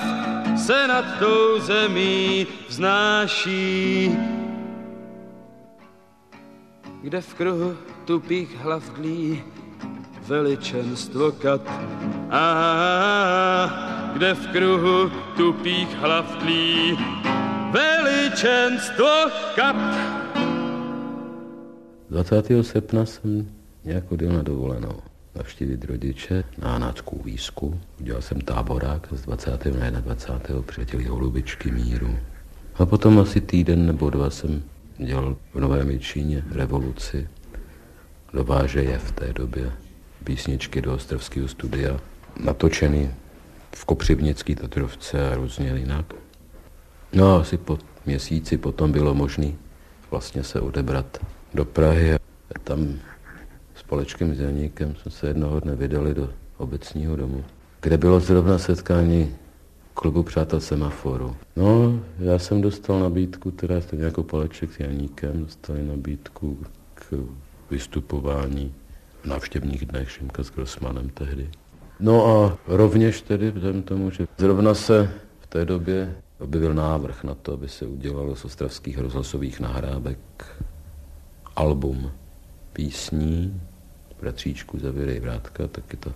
se 0.66 0.88
nad 0.88 1.06
tou 1.20 1.60
zemí 1.60 2.48
vznáší 2.68 4.12
kde 7.06 7.22
v 7.22 7.34
kruhu 7.34 7.78
tupých 8.06 8.58
hlav 8.66 8.82
dlí 8.98 9.44
veličenstvo 10.28 11.32
kat. 11.32 11.62
A 12.34 12.46
kde 14.14 14.34
v 14.34 14.48
kruhu 14.48 15.12
tupých 15.38 15.96
hlav 16.02 16.26
dlí 16.42 16.98
veličenstvo 17.72 19.30
kat. 19.56 19.76
20. 22.10 22.52
srpna 22.62 23.06
jsem 23.06 23.50
nějak 23.84 24.12
odjel 24.12 24.34
na 24.34 24.42
dovolenou 24.42 24.98
navštívit 25.36 25.86
rodiče 25.86 26.44
na 26.58 26.72
Hanáckou 26.72 27.22
výzku. 27.24 27.80
Udělal 28.02 28.22
jsem 28.22 28.42
táborák 28.42 29.08
z 29.12 29.22
20. 29.22 29.66
na 29.66 29.90
21. 29.90 30.62
přiletěli 30.62 31.04
holubičky 31.04 31.72
míru. 31.72 32.18
A 32.76 32.86
potom 32.86 33.20
asi 33.20 33.42
týden 33.42 33.86
nebo 33.86 34.10
dva 34.10 34.30
jsem 34.30 34.64
dělal 34.98 35.36
v 35.54 35.60
Nové 35.60 35.84
Měčíně 35.84 36.44
revoluci. 36.52 37.28
Dováže 38.34 38.84
je 38.84 38.98
v 38.98 39.12
té 39.12 39.34
době 39.34 39.72
písničky 40.24 40.82
do 40.82 40.94
Ostravského 40.94 41.48
studia, 41.48 42.00
natočený 42.40 43.12
v 43.76 43.86
Kopřivnický 43.86 44.56
Tatrovce 44.56 45.30
a 45.32 45.36
různě 45.36 45.74
jinak. 45.76 46.14
No 47.14 47.36
a 47.36 47.42
asi 47.42 47.58
po 47.58 47.80
měsíci 48.06 48.58
potom 48.58 48.92
bylo 48.92 49.14
možné 49.14 49.52
vlastně 50.12 50.44
se 50.44 50.62
odebrat 50.62 51.18
do 51.54 51.66
Prahy 51.66 52.18
tam 52.66 53.00
s 53.76 53.84
Polečkem 53.84 54.36
Zelníkem 54.36 54.96
jsme 54.96 55.12
se 55.12 55.28
jednoho 55.28 55.60
dne 55.60 55.76
vydali 55.76 56.14
do 56.14 56.30
obecního 56.58 57.16
domu, 57.16 57.44
kde 57.82 57.98
bylo 57.98 58.20
zrovna 58.20 58.58
setkání 58.58 59.36
klubu 59.96 60.24
Přátel 60.24 60.60
Semaforu. 60.60 61.36
No, 61.56 62.00
já 62.20 62.40
jsem 62.40 62.62
dostal 62.62 63.00
nabídku, 63.00 63.52
teda 63.52 63.82
stejně 63.82 64.06
jako 64.06 64.24
Paleček 64.24 64.74
s 64.74 64.80
Janíkem, 64.80 65.40
dostali 65.40 65.84
nabídku 65.84 66.58
k 66.94 67.14
vystupování 67.72 68.74
v 69.22 69.26
návštěvních 69.26 69.86
dnech 69.86 70.12
Šimka 70.12 70.44
s 70.44 70.52
Grossmanem 70.52 71.10
tehdy. 71.10 71.50
No 72.00 72.28
a 72.28 72.58
rovněž 72.68 73.22
tedy 73.22 73.52
vzhledem 73.52 73.84
tomu, 73.84 74.12
že 74.12 74.28
zrovna 74.38 74.74
se 74.74 75.12
v 75.40 75.48
té 75.48 75.66
době 75.66 76.16
objevil 76.40 76.74
návrh 76.74 77.24
na 77.24 77.36
to, 77.36 77.54
aby 77.54 77.70
se 77.70 77.86
udělalo 77.86 78.36
z 78.36 78.46
ostravských 78.46 78.98
rozhlasových 78.98 79.60
nahrávek 79.60 80.20
album 81.56 82.12
písní 82.74 83.62
Bratříčku 84.22 84.80
Zavěrej 84.80 85.20
vrátka, 85.20 85.68
taky 85.68 85.98
ta 85.98 86.12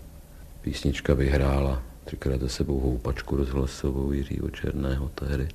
písnička 0.61 1.13
vyhrála 1.13 1.88
třikrát 2.09 2.41
za 2.41 2.49
sebou 2.49 2.79
houpačku 2.79 3.35
rozhlasovou 3.35 4.11
Jiřího 4.11 4.49
Černého 4.49 5.11
tehdy. 5.15 5.47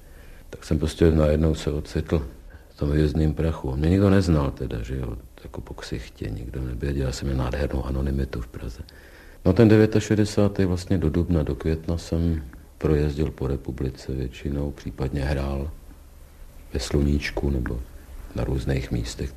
Tak 0.51 0.65
jsem 0.65 0.79
prostě 0.79 1.11
najednou 1.11 1.55
se 1.55 1.73
ocitl 1.73 2.27
v 2.69 2.77
tom 2.77 2.91
hvězdným 2.91 3.35
prachu. 3.35 3.77
Mě 3.77 3.91
nikdo 3.91 4.11
neznal 4.11 4.51
teda, 4.51 4.83
že 4.83 4.97
jo, 4.97 5.17
jako 5.45 5.61
po 5.61 5.75
ksichtě, 5.75 6.31
nikdo 6.31 6.63
nevěděl, 6.63 7.07
já 7.07 7.13
jsem 7.13 7.29
měl 7.29 7.39
nádhernou 7.45 7.85
anonymitu 7.85 8.41
v 8.41 8.47
Praze. 8.47 8.83
No 9.45 9.53
ten 9.53 9.71
69. 9.99 10.69
vlastně 10.69 10.99
do 10.99 11.11
dubna, 11.11 11.43
do 11.43 11.55
května 11.55 11.99
jsem 11.99 12.43
projezdil 12.79 13.31
po 13.31 13.47
republice 13.47 14.13
většinou, 14.13 14.71
případně 14.71 15.25
hrál 15.25 15.71
ve 16.73 16.81
Sluníčku 16.81 17.51
nebo 17.51 17.81
na 18.35 18.45
různých 18.45 18.91
místech. 18.91 19.35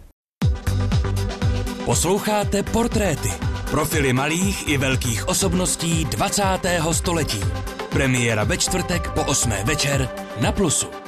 Posloucháte 1.86 2.64
Portréty. 2.64 3.57
Profily 3.68 4.16
malých 4.16 4.72
i 4.72 4.78
velkých 4.80 5.28
osobností 5.28 6.06
20. 6.06 6.44
století. 6.92 7.44
Premiéra 7.90 8.44
ve 8.44 8.58
čtvrtek 8.58 9.12
po 9.12 9.28
8. 9.28 9.52
večer 9.68 10.08
na 10.40 10.52
Plusu. 10.56 11.07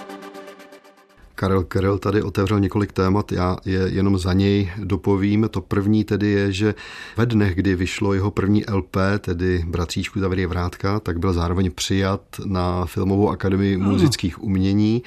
Karel 1.39 1.63
Kryl 1.63 1.97
tady 1.97 2.21
otevřel 2.21 2.59
několik 2.59 2.91
témat, 2.91 3.31
já 3.31 3.57
je 3.65 3.79
jenom 3.79 4.17
za 4.17 4.33
něj 4.33 4.71
dopovím. 4.77 5.47
To 5.51 5.61
první 5.61 6.03
tedy 6.03 6.27
je, 6.27 6.51
že 6.51 6.75
ve 7.17 7.25
dnech, 7.25 7.55
kdy 7.55 7.75
vyšlo 7.75 8.13
jeho 8.13 8.31
první 8.31 8.63
LP, 8.71 8.97
tedy 9.19 9.63
Bratříčku 9.67 10.19
Zavěry 10.19 10.45
Vrátka, 10.45 10.99
tak 10.99 11.19
byl 11.19 11.33
zároveň 11.33 11.71
přijat 11.71 12.21
na 12.45 12.85
Filmovou 12.85 13.29
akademii 13.29 13.77
muzických 13.77 14.43
umění 14.43 15.03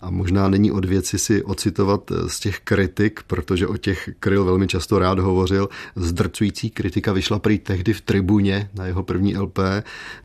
a 0.00 0.10
možná 0.10 0.48
není 0.48 0.70
od 0.70 0.84
věci 0.84 1.18
si 1.18 1.42
ocitovat 1.42 2.12
z 2.26 2.40
těch 2.40 2.60
kritik, 2.60 3.20
protože 3.26 3.66
o 3.66 3.76
těch 3.76 4.10
Kryl 4.20 4.44
velmi 4.44 4.66
často 4.66 4.98
rád 4.98 5.18
hovořil. 5.18 5.68
Zdrcující 5.96 6.70
kritika 6.70 7.12
vyšla 7.12 7.38
prý 7.38 7.58
tehdy 7.58 7.92
v 7.92 8.00
tribuně 8.00 8.70
na 8.74 8.86
jeho 8.86 9.02
první 9.02 9.36
LP. 9.36 9.58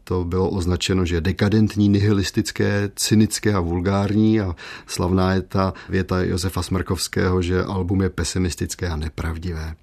To 0.03 0.23
bylo 0.23 0.49
označeno, 0.49 1.05
že 1.05 1.21
dekadentní, 1.21 1.87
nihilistické, 1.87 2.91
cynické 2.95 3.53
a 3.53 3.59
vulgární 3.59 4.41
a 4.41 4.55
slavná 4.87 5.33
je 5.33 5.41
ta 5.51 5.73
věta 5.89 6.21
Josefa 6.21 6.61
Smrkovského, 6.61 7.41
že 7.41 7.63
album 7.63 8.01
je 8.01 8.09
pesimistické 8.09 8.89
a 8.89 8.95
nepravdivé. 8.95 9.75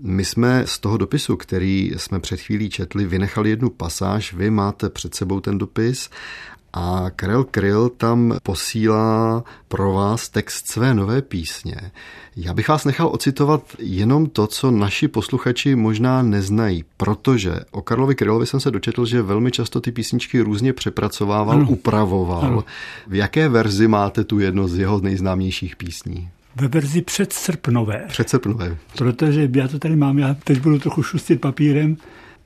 My 0.00 0.24
jsme 0.24 0.62
z 0.66 0.78
toho 0.78 0.96
dopisu, 0.96 1.36
který 1.36 1.92
jsme 1.96 2.20
před 2.20 2.40
chvílí 2.40 2.70
četli, 2.70 3.06
vynechali 3.06 3.50
jednu 3.50 3.70
pasáž. 3.70 4.32
Vy 4.32 4.50
máte 4.50 4.90
před 4.90 5.14
sebou 5.14 5.40
ten 5.40 5.58
dopis 5.58 6.10
a 6.76 7.10
Karel 7.16 7.44
Kryl 7.44 7.88
tam 7.88 8.34
posílá 8.42 9.44
pro 9.68 9.92
vás 9.92 10.28
text 10.28 10.66
své 10.66 10.94
nové 10.94 11.22
písně. 11.22 11.76
Já 12.36 12.54
bych 12.54 12.68
vás 12.68 12.84
nechal 12.84 13.08
ocitovat 13.12 13.62
jenom 13.78 14.26
to, 14.26 14.46
co 14.46 14.70
naši 14.70 15.08
posluchači 15.08 15.74
možná 15.74 16.22
neznají, 16.22 16.84
protože 16.96 17.60
o 17.70 17.82
Karlovi 17.82 18.14
Krylovi 18.14 18.46
jsem 18.46 18.60
se 18.60 18.70
dočetl, 18.70 19.06
že 19.06 19.22
velmi 19.22 19.50
často 19.50 19.80
ty 19.80 19.92
písničky 19.92 20.40
různě 20.40 20.72
přepracovával, 20.72 21.56
ano. 21.56 21.68
upravoval. 21.68 22.40
Ano. 22.44 22.64
V 23.06 23.14
jaké 23.14 23.48
verzi 23.48 23.88
máte 23.88 24.24
tu 24.24 24.38
jedno 24.38 24.68
z 24.68 24.78
jeho 24.78 25.00
nejznámějších 25.00 25.76
písní? 25.76 26.28
Ve 26.56 26.68
verzi 26.68 27.02
předsrpnové. 27.02 28.04
Předsrpnové. 28.08 28.76
Protože 28.98 29.50
já 29.56 29.68
to 29.68 29.78
tady 29.78 29.96
mám, 29.96 30.18
já 30.18 30.34
teď 30.44 30.60
budu 30.60 30.78
trochu 30.78 31.02
šustit 31.02 31.40
papírem. 31.40 31.96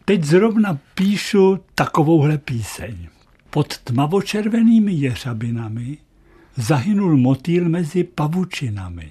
Teď 0.04 0.24
zrovna 0.24 0.78
píšu 0.94 1.58
takovouhle 1.74 2.38
píseň. 2.38 3.08
Pod 3.50 3.78
tmavočervenými 3.78 4.92
jeřabinami 4.92 5.98
zahynul 6.56 7.16
motýl 7.16 7.68
mezi 7.68 8.04
pavučinami. 8.04 9.10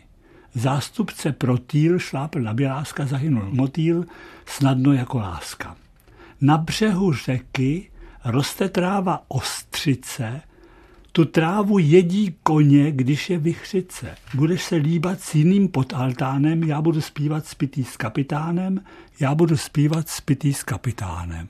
Zástupce 0.53 1.31
protýl 1.31 1.99
šlápl 1.99 2.41
na 2.41 2.53
běláska, 2.53 3.05
zahynul 3.05 3.49
motýl 3.51 4.05
snadno 4.45 4.93
jako 4.93 5.17
láska. 5.17 5.75
Na 6.41 6.57
břehu 6.57 7.13
řeky 7.13 7.89
roste 8.25 8.69
tráva 8.69 9.23
ostřice, 9.27 10.41
tu 11.11 11.25
trávu 11.25 11.79
jedí 11.79 12.35
koně, 12.43 12.91
když 12.91 13.29
je 13.29 13.37
vychřice. 13.37 14.15
Budeš 14.33 14.63
se 14.63 14.75
líbat 14.75 15.21
s 15.21 15.35
jiným 15.35 15.67
pod 15.67 15.93
altánem, 15.93 16.63
já 16.63 16.81
budu 16.81 17.01
zpívat 17.01 17.45
spitý 17.45 17.83
s 17.83 17.97
kapitánem, 17.97 18.81
já 19.19 19.35
budu 19.35 19.57
zpívat 19.57 20.09
spitý 20.09 20.53
s 20.53 20.63
kapitánem 20.63 21.47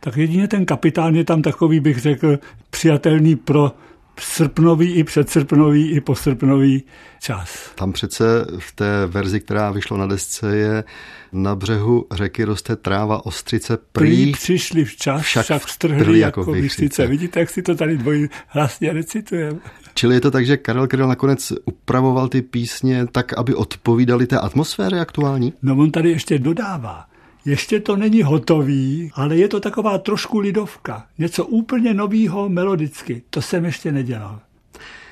tak 0.00 0.16
jedině 0.16 0.48
ten 0.48 0.66
kapitán 0.66 1.14
je 1.14 1.24
tam 1.24 1.42
takový, 1.42 1.80
bych 1.80 1.98
řekl, 1.98 2.38
přijatelný 2.70 3.36
pro 3.36 3.72
srpnový 4.20 4.94
i 4.94 5.04
předsrpnový 5.04 5.90
i 5.90 6.00
posrpnový 6.00 6.82
čas. 7.20 7.70
Tam 7.74 7.92
přece 7.92 8.24
v 8.58 8.72
té 8.72 9.06
verzi, 9.06 9.40
která 9.40 9.70
vyšla 9.70 9.96
na 9.96 10.06
desce, 10.06 10.56
je 10.56 10.84
na 11.32 11.54
břehu 11.54 12.06
řeky 12.12 12.44
roste 12.44 12.76
tráva 12.76 13.26
ostřice 13.26 13.76
prý. 13.92 14.24
prý 14.24 14.32
přišli 14.32 14.84
včas, 14.84 15.22
však, 15.22 15.44
však 15.44 15.68
strhli 15.68 16.18
jako, 16.18 16.40
jako 16.40 16.52
vychřice. 16.52 17.06
Vidíte, 17.06 17.40
jak 17.40 17.50
si 17.50 17.62
to 17.62 17.74
tady 17.74 17.98
dvojí 17.98 18.28
hlasně 18.46 18.92
recitujeme. 18.92 19.58
Čili 19.94 20.14
je 20.14 20.20
to 20.20 20.30
tak, 20.30 20.46
že 20.46 20.56
Karel 20.56 20.86
Kryl 20.86 21.08
nakonec 21.08 21.52
upravoval 21.64 22.28
ty 22.28 22.42
písně 22.42 23.06
tak, 23.06 23.38
aby 23.38 23.54
odpovídali 23.54 24.26
té 24.26 24.38
atmosféře 24.38 25.00
aktuální? 25.00 25.52
No 25.62 25.76
on 25.76 25.90
tady 25.90 26.10
ještě 26.10 26.38
dodává, 26.38 27.04
ještě 27.48 27.80
to 27.80 27.96
není 27.96 28.22
hotový, 28.22 29.10
ale 29.14 29.36
je 29.36 29.48
to 29.48 29.60
taková 29.60 29.98
trošku 29.98 30.38
lidovka. 30.38 31.06
Něco 31.18 31.46
úplně 31.46 31.94
novýho 31.94 32.48
melodicky. 32.48 33.22
To 33.30 33.42
jsem 33.42 33.64
ještě 33.64 33.92
nedělal. 33.92 34.40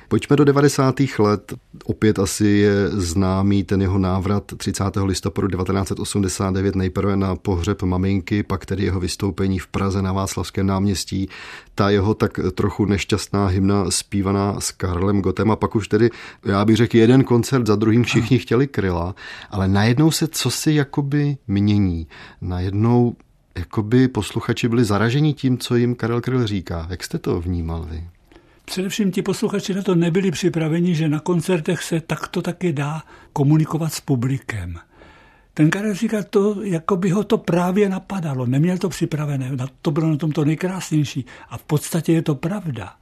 Pojďme 0.09 0.35
do 0.35 0.43
90. 0.43 0.95
let. 1.19 1.53
Opět 1.85 2.19
asi 2.19 2.47
je 2.47 2.89
známý 2.89 3.63
ten 3.63 3.81
jeho 3.81 3.99
návrat 3.99 4.43
30. 4.57 4.83
listopadu 5.03 5.47
1989 5.47 6.75
nejprve 6.75 7.15
na 7.15 7.35
pohřeb 7.35 7.83
maminky, 7.83 8.43
pak 8.43 8.65
tedy 8.65 8.83
jeho 8.83 8.99
vystoupení 8.99 9.59
v 9.59 9.67
Praze 9.67 10.01
na 10.01 10.13
Václavském 10.13 10.67
náměstí. 10.67 11.29
Ta 11.75 11.89
jeho 11.89 12.13
tak 12.13 12.39
trochu 12.55 12.85
nešťastná 12.85 13.47
hymna 13.47 13.91
zpívaná 13.91 14.59
s 14.59 14.71
Karlem 14.71 15.21
Gotem 15.21 15.51
a 15.51 15.55
pak 15.55 15.75
už 15.75 15.87
tedy, 15.87 16.09
já 16.45 16.65
bych 16.65 16.77
řekl, 16.77 16.97
jeden 16.97 17.23
koncert 17.23 17.67
za 17.67 17.75
druhým 17.75 18.03
všichni 18.03 18.39
chtěli 18.39 18.67
kryla, 18.67 19.15
ale 19.49 19.67
najednou 19.67 20.11
se 20.11 20.27
co 20.27 20.51
si 20.51 20.71
jakoby 20.71 21.37
mění. 21.47 22.07
Najednou 22.41 23.15
jakoby 23.57 24.07
posluchači 24.07 24.67
byli 24.67 24.85
zaraženi 24.85 25.33
tím, 25.33 25.57
co 25.57 25.75
jim 25.75 25.95
Karel 25.95 26.21
Kryl 26.21 26.47
říká. 26.47 26.87
Jak 26.89 27.03
jste 27.03 27.17
to 27.17 27.41
vnímal 27.41 27.87
vy? 27.91 28.03
Především 28.69 29.11
ti 29.11 29.21
posluchači 29.21 29.73
na 29.73 29.81
to 29.81 29.95
nebyli 29.95 30.31
připraveni, 30.31 30.95
že 30.95 31.09
na 31.09 31.19
koncertech 31.19 31.83
se 31.83 32.01
takto 32.01 32.41
taky 32.41 32.73
dá 32.73 33.03
komunikovat 33.33 33.93
s 33.93 34.01
publikem. 34.01 34.79
Ten 35.53 35.69
Karel 35.69 35.93
říká 35.93 36.23
to, 36.23 36.63
jako 36.63 36.95
by 36.95 37.09
ho 37.09 37.23
to 37.23 37.37
právě 37.37 37.89
napadalo. 37.89 38.45
Neměl 38.45 38.77
to 38.77 38.89
připravené, 38.89 39.51
to 39.81 39.91
bylo 39.91 40.09
na 40.09 40.17
tom 40.17 40.31
to 40.31 40.45
nejkrásnější. 40.45 41.25
A 41.49 41.57
v 41.57 41.63
podstatě 41.63 42.13
je 42.13 42.21
to 42.21 42.35
pravda. 42.35 42.95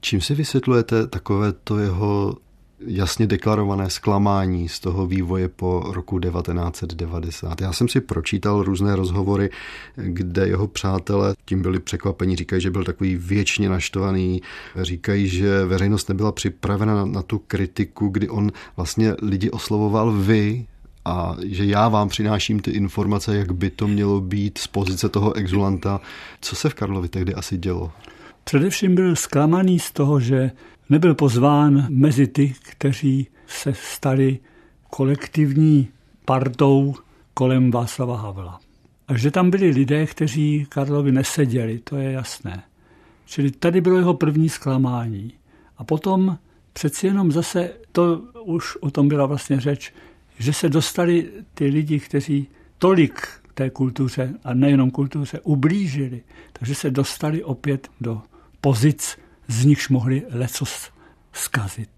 Čím 0.00 0.20
si 0.20 0.34
vysvětlujete 0.34 1.06
takové 1.06 1.52
to 1.52 1.78
jeho 1.78 2.36
jasně 2.80 3.26
deklarované 3.26 3.90
zklamání 3.90 4.68
z 4.68 4.80
toho 4.80 5.06
vývoje 5.06 5.48
po 5.48 5.84
roku 5.86 6.18
1990. 6.20 7.60
Já 7.60 7.72
jsem 7.72 7.88
si 7.88 8.00
pročítal 8.00 8.62
různé 8.62 8.96
rozhovory, 8.96 9.50
kde 9.96 10.46
jeho 10.46 10.66
přátelé 10.66 11.34
tím 11.44 11.62
byli 11.62 11.80
překvapení, 11.80 12.36
říkají, 12.36 12.62
že 12.62 12.70
byl 12.70 12.84
takový 12.84 13.16
věčně 13.16 13.68
naštvaný, 13.68 14.42
říkají, 14.76 15.28
že 15.28 15.64
veřejnost 15.64 16.08
nebyla 16.08 16.32
připravena 16.32 16.94
na, 16.94 17.04
na 17.04 17.22
tu 17.22 17.38
kritiku, 17.38 18.08
kdy 18.08 18.28
on 18.28 18.52
vlastně 18.76 19.14
lidi 19.22 19.50
oslovoval 19.50 20.12
vy, 20.12 20.66
a 21.04 21.36
že 21.44 21.64
já 21.64 21.88
vám 21.88 22.08
přináším 22.08 22.60
ty 22.60 22.70
informace, 22.70 23.36
jak 23.36 23.52
by 23.52 23.70
to 23.70 23.88
mělo 23.88 24.20
být 24.20 24.58
z 24.58 24.66
pozice 24.66 25.08
toho 25.08 25.32
exulanta. 25.32 26.00
Co 26.40 26.56
se 26.56 26.68
v 26.68 26.74
Karlovi 26.74 27.08
tehdy 27.08 27.34
asi 27.34 27.58
dělo? 27.58 27.92
Především 28.48 28.94
byl 28.94 29.16
zklamaný 29.16 29.78
z 29.78 29.92
toho, 29.92 30.20
že 30.20 30.50
nebyl 30.90 31.14
pozván 31.14 31.86
mezi 31.88 32.26
ty, 32.26 32.54
kteří 32.62 33.26
se 33.46 33.74
stali 33.74 34.38
kolektivní 34.90 35.88
partou 36.24 36.94
kolem 37.34 37.70
Václava 37.70 38.16
Havla. 38.16 38.60
A 39.08 39.16
že 39.16 39.30
tam 39.30 39.50
byli 39.50 39.70
lidé, 39.70 40.06
kteří 40.06 40.66
Karlovi 40.68 41.12
neseděli, 41.12 41.78
to 41.78 41.96
je 41.96 42.12
jasné. 42.12 42.62
Čili 43.24 43.50
tady 43.50 43.80
bylo 43.80 43.98
jeho 43.98 44.14
první 44.14 44.48
zklamání. 44.48 45.32
A 45.78 45.84
potom 45.84 46.38
přeci 46.72 47.06
jenom 47.06 47.32
zase, 47.32 47.70
to 47.92 48.22
už 48.44 48.76
o 48.76 48.90
tom 48.90 49.08
byla 49.08 49.26
vlastně 49.26 49.60
řeč, 49.60 49.92
že 50.38 50.52
se 50.52 50.68
dostali 50.68 51.30
ty 51.54 51.66
lidi, 51.66 52.00
kteří 52.00 52.48
tolik 52.78 53.28
té 53.54 53.70
kultuře, 53.70 54.34
a 54.44 54.54
nejenom 54.54 54.90
kultuře, 54.90 55.40
ublížili, 55.40 56.22
takže 56.52 56.74
se 56.74 56.90
dostali 56.90 57.44
opět 57.44 57.88
do 58.00 58.22
pozic 58.66 59.18
z 59.48 59.64
nichž 59.64 59.88
mohli 59.88 60.22
lecos 60.30 60.90
zkazit. 61.32 61.90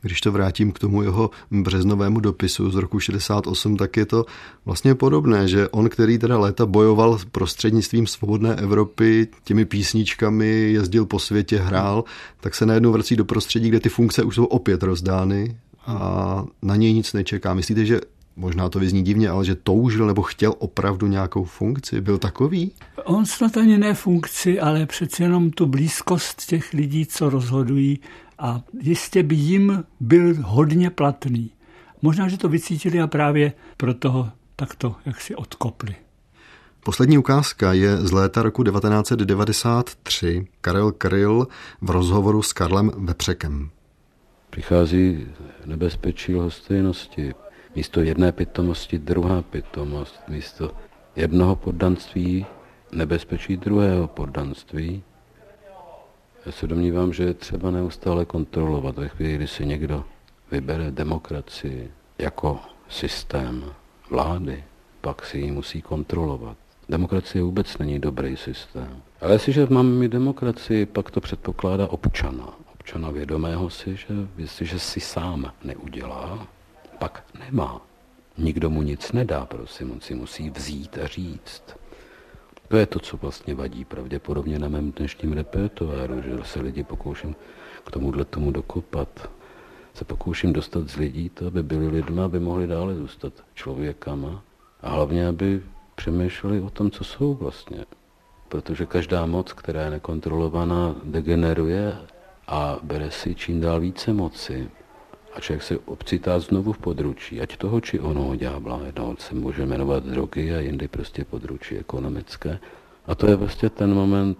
Když 0.00 0.20
to 0.20 0.32
vrátím 0.32 0.72
k 0.72 0.78
tomu 0.78 1.02
jeho 1.02 1.30
březnovému 1.50 2.20
dopisu 2.20 2.70
z 2.70 2.74
roku 2.74 3.00
68, 3.00 3.76
tak 3.76 3.96
je 3.96 4.06
to 4.06 4.24
vlastně 4.64 4.94
podobné, 4.94 5.48
že 5.48 5.68
on, 5.68 5.88
který 5.88 6.18
teda 6.18 6.38
léta 6.38 6.66
bojoval 6.66 7.18
prostřednictvím 7.32 8.06
svobodné 8.06 8.54
Evropy, 8.54 9.28
těmi 9.44 9.64
písničkami, 9.64 10.46
jezdil 10.72 11.06
po 11.06 11.18
světě, 11.18 11.58
hrál, 11.58 12.04
tak 12.40 12.54
se 12.54 12.66
najednou 12.66 12.92
vrací 12.92 13.16
do 13.16 13.24
prostředí, 13.24 13.68
kde 13.68 13.80
ty 13.80 13.88
funkce 13.88 14.22
už 14.22 14.34
jsou 14.34 14.44
opět 14.44 14.82
rozdány 14.82 15.56
a 15.86 16.44
na 16.62 16.76
něj 16.76 16.92
nic 16.92 17.12
nečeká. 17.12 17.54
Myslíte, 17.54 17.86
že 17.86 18.00
možná 18.36 18.68
to 18.68 18.78
vyzní 18.78 19.02
divně, 19.02 19.28
ale 19.28 19.44
že 19.44 19.54
toužil 19.54 20.06
nebo 20.06 20.22
chtěl 20.22 20.54
opravdu 20.58 21.06
nějakou 21.06 21.44
funkci? 21.44 22.00
Byl 22.00 22.18
takový? 22.18 22.72
On 23.04 23.26
snad 23.26 23.56
ani 23.56 23.78
ne 23.78 23.94
funkci, 23.94 24.60
ale 24.60 24.86
přeci 24.86 25.22
jenom 25.22 25.50
tu 25.50 25.66
blízkost 25.66 26.46
těch 26.46 26.72
lidí, 26.72 27.06
co 27.06 27.30
rozhodují 27.30 28.00
a 28.38 28.62
jistě 28.80 29.22
by 29.22 29.34
jim 29.34 29.84
byl 30.00 30.34
hodně 30.42 30.90
platný. 30.90 31.50
Možná, 32.02 32.28
že 32.28 32.38
to 32.38 32.48
vycítili 32.48 33.00
a 33.00 33.06
právě 33.06 33.52
proto 33.76 34.10
ho 34.10 34.30
takto 34.56 34.94
jak 35.06 35.20
si 35.20 35.34
odkopli. 35.34 35.94
Poslední 36.84 37.18
ukázka 37.18 37.72
je 37.72 37.96
z 37.96 38.12
léta 38.12 38.42
roku 38.42 38.64
1993. 38.64 40.46
Karel 40.60 40.92
Kryl 40.92 41.46
v 41.80 41.90
rozhovoru 41.90 42.42
s 42.42 42.52
Karlem 42.52 42.90
Vepřekem. 42.96 43.70
Přichází 44.50 45.26
nebezpečí 45.66 46.34
lhostejnosti, 46.34 47.34
Místo 47.76 48.00
jedné 48.00 48.32
pitomosti 48.32 48.98
druhá 48.98 49.42
pitomost. 49.42 50.28
Místo 50.28 50.70
jednoho 51.16 51.56
poddanství 51.56 52.46
nebezpečí 52.92 53.56
druhého 53.56 54.08
poddanství. 54.08 55.02
Já 56.46 56.52
se 56.52 56.66
domnívám, 56.66 57.12
že 57.12 57.24
je 57.24 57.34
třeba 57.34 57.70
neustále 57.70 58.24
kontrolovat. 58.24 58.96
Ve 58.98 59.08
chvíli, 59.08 59.34
kdy 59.34 59.46
si 59.46 59.66
někdo 59.66 60.04
vybere 60.50 60.90
demokracii 60.90 61.90
jako 62.18 62.60
systém 62.88 63.64
vlády, 64.10 64.64
pak 65.00 65.26
si 65.26 65.38
ji 65.38 65.52
musí 65.52 65.82
kontrolovat. 65.82 66.56
Demokracie 66.88 67.42
vůbec 67.42 67.78
není 67.78 67.98
dobrý 67.98 68.36
systém. 68.36 69.02
Ale 69.20 69.32
jestliže 69.32 69.66
máme 69.70 69.90
mít 69.90 70.12
demokracii, 70.12 70.86
pak 70.86 71.10
to 71.10 71.20
předpokládá 71.20 71.86
občana. 71.86 72.48
Občana 72.74 73.10
vědomého 73.10 73.70
si, 73.70 73.96
že 73.96 74.06
jestliže 74.36 74.78
si 74.78 75.00
sám 75.00 75.52
neudělá, 75.64 76.46
pak 76.98 77.24
nemá. 77.38 77.80
Nikdo 78.38 78.70
mu 78.70 78.82
nic 78.82 79.12
nedá, 79.12 79.46
prosím, 79.46 79.90
on 79.92 80.00
si 80.00 80.14
musí 80.14 80.50
vzít 80.50 80.98
a 80.98 81.06
říct. 81.06 81.62
To 82.68 82.76
je 82.76 82.86
to, 82.86 82.98
co 82.98 83.16
vlastně 83.16 83.54
vadí 83.54 83.84
pravděpodobně 83.84 84.58
na 84.58 84.68
mém 84.68 84.92
dnešním 84.92 85.32
repertoáru, 85.32 86.22
že 86.22 86.44
se 86.44 86.60
lidi 86.60 86.84
pokouším 86.84 87.36
k 87.84 87.90
tomuhle 87.90 88.24
tomu 88.24 88.50
dokopat. 88.50 89.30
Se 89.94 90.04
pokouším 90.04 90.52
dostat 90.52 90.88
z 90.88 90.96
lidí 90.96 91.28
to, 91.28 91.46
aby 91.46 91.62
byli 91.62 91.88
lidmi, 91.88 92.20
aby 92.20 92.40
mohli 92.40 92.66
dále 92.66 92.94
zůstat 92.94 93.32
člověkama 93.54 94.42
a 94.82 94.90
hlavně, 94.90 95.28
aby 95.28 95.62
přemýšleli 95.94 96.60
o 96.60 96.70
tom, 96.70 96.90
co 96.90 97.04
jsou 97.04 97.34
vlastně. 97.34 97.84
Protože 98.48 98.86
každá 98.86 99.26
moc, 99.26 99.52
která 99.52 99.82
je 99.82 99.90
nekontrolovaná, 99.90 100.94
degeneruje 101.04 101.98
a 102.46 102.78
bere 102.82 103.10
si 103.10 103.34
čím 103.34 103.60
dál 103.60 103.80
více 103.80 104.12
moci. 104.12 104.70
A 105.34 105.40
člověk 105.40 105.62
se 105.62 105.78
obcitá 105.78 106.38
znovu 106.40 106.72
v 106.72 106.78
područí, 106.78 107.40
ať 107.40 107.56
toho 107.56 107.80
či 107.80 108.00
onoho 108.00 108.36
ďábla. 108.36 108.80
Jednoho 108.86 109.16
se 109.18 109.34
může 109.34 109.66
jmenovat 109.66 110.04
drogy 110.04 110.54
a 110.54 110.60
jindy 110.60 110.88
prostě 110.88 111.24
područí 111.24 111.78
ekonomické. 111.78 112.58
A 113.06 113.14
to 113.14 113.26
je 113.26 113.36
vlastně 113.36 113.70
ten 113.70 113.94
moment, 113.94 114.38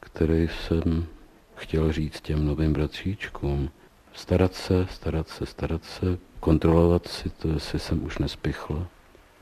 který 0.00 0.48
jsem 0.48 1.06
chtěl 1.54 1.92
říct 1.92 2.20
těm 2.20 2.46
novým 2.46 2.72
bratříčkům. 2.72 3.70
Starat 4.12 4.54
se, 4.54 4.86
starat 4.90 5.28
se, 5.28 5.46
starat 5.46 5.84
se, 5.84 6.18
kontrolovat 6.40 7.06
si 7.06 7.30
to, 7.30 7.48
jestli 7.48 7.78
jsem 7.78 8.04
už 8.04 8.18
nespichl, 8.18 8.86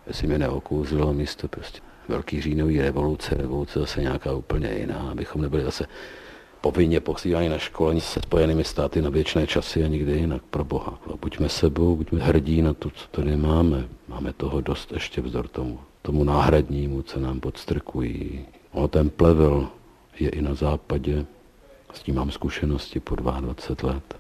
jestli 0.06 0.26
mě 0.26 0.38
neokouzilo 0.38 1.12
místo 1.12 1.48
prostě 1.48 1.80
velký 2.08 2.40
říjnový 2.40 2.80
revoluce, 2.80 3.34
revoluce 3.34 3.80
zase 3.80 4.00
nějaká 4.00 4.32
úplně 4.32 4.70
jiná, 4.78 5.10
abychom 5.10 5.42
nebyli 5.42 5.62
zase 5.62 5.86
povinně 6.60 7.00
posílání 7.00 7.48
na 7.48 7.58
školení 7.58 8.00
se 8.00 8.20
spojenými 8.20 8.64
státy 8.64 9.02
na 9.02 9.10
věčné 9.10 9.46
časy 9.46 9.84
a 9.84 9.86
nikdy 9.86 10.12
jinak, 10.12 10.42
pro 10.42 10.64
Boha. 10.64 10.98
No, 11.06 11.16
buďme 11.16 11.48
sebou, 11.48 11.96
buďme 11.96 12.20
hrdí 12.20 12.62
na 12.62 12.74
to, 12.74 12.90
co 12.90 13.06
tady 13.10 13.36
máme. 13.36 13.88
Máme 14.08 14.32
toho 14.32 14.60
dost 14.60 14.92
ještě 14.92 15.20
vzdor 15.20 15.48
tomu, 15.48 15.80
tomu 16.02 16.24
náhradnímu, 16.24 17.02
co 17.02 17.20
nám 17.20 17.40
podstrkují. 17.40 18.46
O 18.72 18.88
ten 18.88 19.10
plevel 19.10 19.68
je 20.20 20.28
i 20.28 20.42
na 20.42 20.54
západě, 20.54 21.26
s 21.92 22.02
tím 22.02 22.14
mám 22.14 22.30
zkušenosti 22.30 23.00
po 23.00 23.16
22 23.16 23.90
let. 23.90 24.14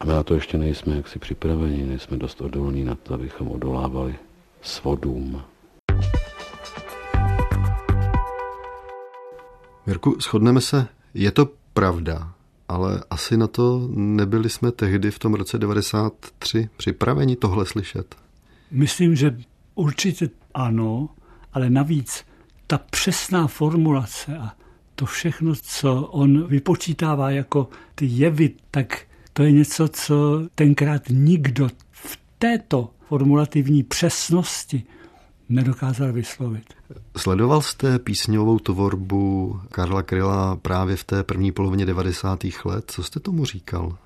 A 0.00 0.04
my 0.04 0.12
na 0.12 0.22
to 0.22 0.34
ještě 0.34 0.58
nejsme 0.58 0.96
jaksi 0.96 1.18
připraveni, 1.18 1.86
nejsme 1.86 2.16
dost 2.16 2.40
odolní 2.40 2.84
na 2.84 2.94
to, 2.94 3.14
abychom 3.14 3.48
odolávali 3.48 4.14
svodům. 4.62 5.42
Mirku, 9.86 10.16
shodneme 10.20 10.60
se, 10.60 10.86
je 11.18 11.30
to 11.30 11.52
pravda, 11.72 12.34
ale 12.68 13.02
asi 13.10 13.36
na 13.36 13.46
to 13.46 13.88
nebyli 13.94 14.50
jsme 14.50 14.72
tehdy 14.72 15.10
v 15.10 15.18
tom 15.18 15.34
roce 15.34 15.58
93 15.58 16.68
připraveni 16.76 17.36
tohle 17.36 17.66
slyšet. 17.66 18.14
Myslím, 18.70 19.16
že 19.16 19.36
určitě 19.74 20.30
ano, 20.54 21.08
ale 21.52 21.70
navíc 21.70 22.24
ta 22.66 22.78
přesná 22.78 23.46
formulace 23.46 24.38
a 24.38 24.52
to 24.94 25.06
všechno, 25.06 25.54
co 25.62 26.02
on 26.02 26.46
vypočítává 26.46 27.30
jako 27.30 27.68
ty 27.94 28.06
jevy, 28.06 28.50
tak 28.70 29.06
to 29.32 29.42
je 29.42 29.52
něco, 29.52 29.88
co 29.88 30.42
tenkrát 30.54 31.02
nikdo 31.10 31.68
v 31.90 32.18
této 32.38 32.90
formulativní 33.08 33.82
přesnosti 33.82 34.82
nedokázal 35.48 36.12
vyslovit. 36.12 36.74
Sledoval 37.16 37.62
jste 37.62 37.98
písňovou 37.98 38.58
tvorbu 38.58 39.60
Karla 39.70 40.02
Kryla 40.02 40.56
právě 40.56 40.96
v 40.96 41.04
té 41.04 41.22
první 41.22 41.52
polovině 41.52 41.86
90. 41.86 42.44
let? 42.64 42.84
Co 42.86 43.02
jste 43.02 43.20
tomu 43.20 43.44
říkal? 43.44 43.98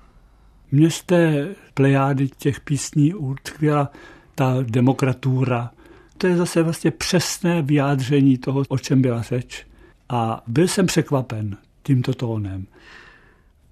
Mně 0.71 0.91
z 0.91 1.03
té 1.03 1.47
plejády 1.73 2.29
těch 2.37 2.59
písní 2.59 3.13
utkvěla 3.13 3.91
ta 4.35 4.55
demokratura. 4.61 5.71
To 6.17 6.27
je 6.27 6.37
zase 6.37 6.63
vlastně 6.63 6.91
přesné 6.91 7.61
vyjádření 7.61 8.37
toho, 8.37 8.63
o 8.69 8.77
čem 8.77 9.01
byla 9.01 9.21
řeč. 9.21 9.65
A 10.09 10.43
byl 10.47 10.67
jsem 10.67 10.85
překvapen 10.85 11.57
tímto 11.83 12.13
tónem. 12.13 12.67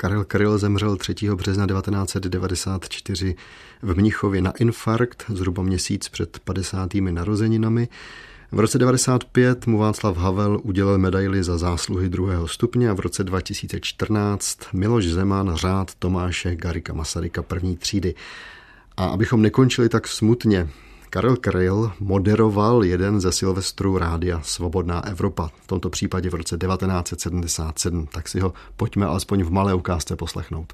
Karel 0.01 0.23
Kryl 0.23 0.57
zemřel 0.57 0.95
3. 0.95 1.13
března 1.35 1.67
1994 1.67 3.35
v 3.81 3.97
Mnichově 3.97 4.41
na 4.41 4.51
infarkt, 4.51 5.25
zhruba 5.27 5.63
měsíc 5.63 6.09
před 6.09 6.39
50. 6.39 6.93
narozeninami. 6.93 7.87
V 8.51 8.59
roce 8.59 8.77
1995 8.79 9.67
mu 9.67 9.77
Václav 9.77 10.17
Havel 10.17 10.59
udělal 10.63 10.97
medaili 10.97 11.43
za 11.43 11.57
zásluhy 11.57 12.09
druhého 12.09 12.47
stupně 12.47 12.89
a 12.89 12.93
v 12.93 12.99
roce 12.99 13.23
2014 13.23 14.59
Miloš 14.73 15.05
Zeman 15.05 15.55
řád 15.55 15.95
Tomáše 15.95 16.55
Garika 16.55 16.93
Masaryka 16.93 17.41
první 17.41 17.77
třídy. 17.77 18.15
A 18.97 19.05
abychom 19.05 19.41
nekončili 19.41 19.89
tak 19.89 20.07
smutně, 20.07 20.69
Karel 21.13 21.37
Kryl 21.37 21.91
moderoval 21.99 22.83
jeden 22.83 23.21
ze 23.21 23.31
Silvestrů 23.31 23.97
rádia 23.97 24.41
Svobodná 24.41 25.05
Evropa, 25.07 25.49
v 25.63 25.67
tomto 25.67 25.89
případě 25.89 26.29
v 26.29 26.33
roce 26.33 26.57
1977. 26.57 28.07
Tak 28.07 28.29
si 28.29 28.39
ho 28.39 28.53
pojďme 28.75 29.05
alespoň 29.05 29.43
v 29.43 29.51
malé 29.51 29.73
ukázce 29.73 30.15
poslechnout. 30.15 30.73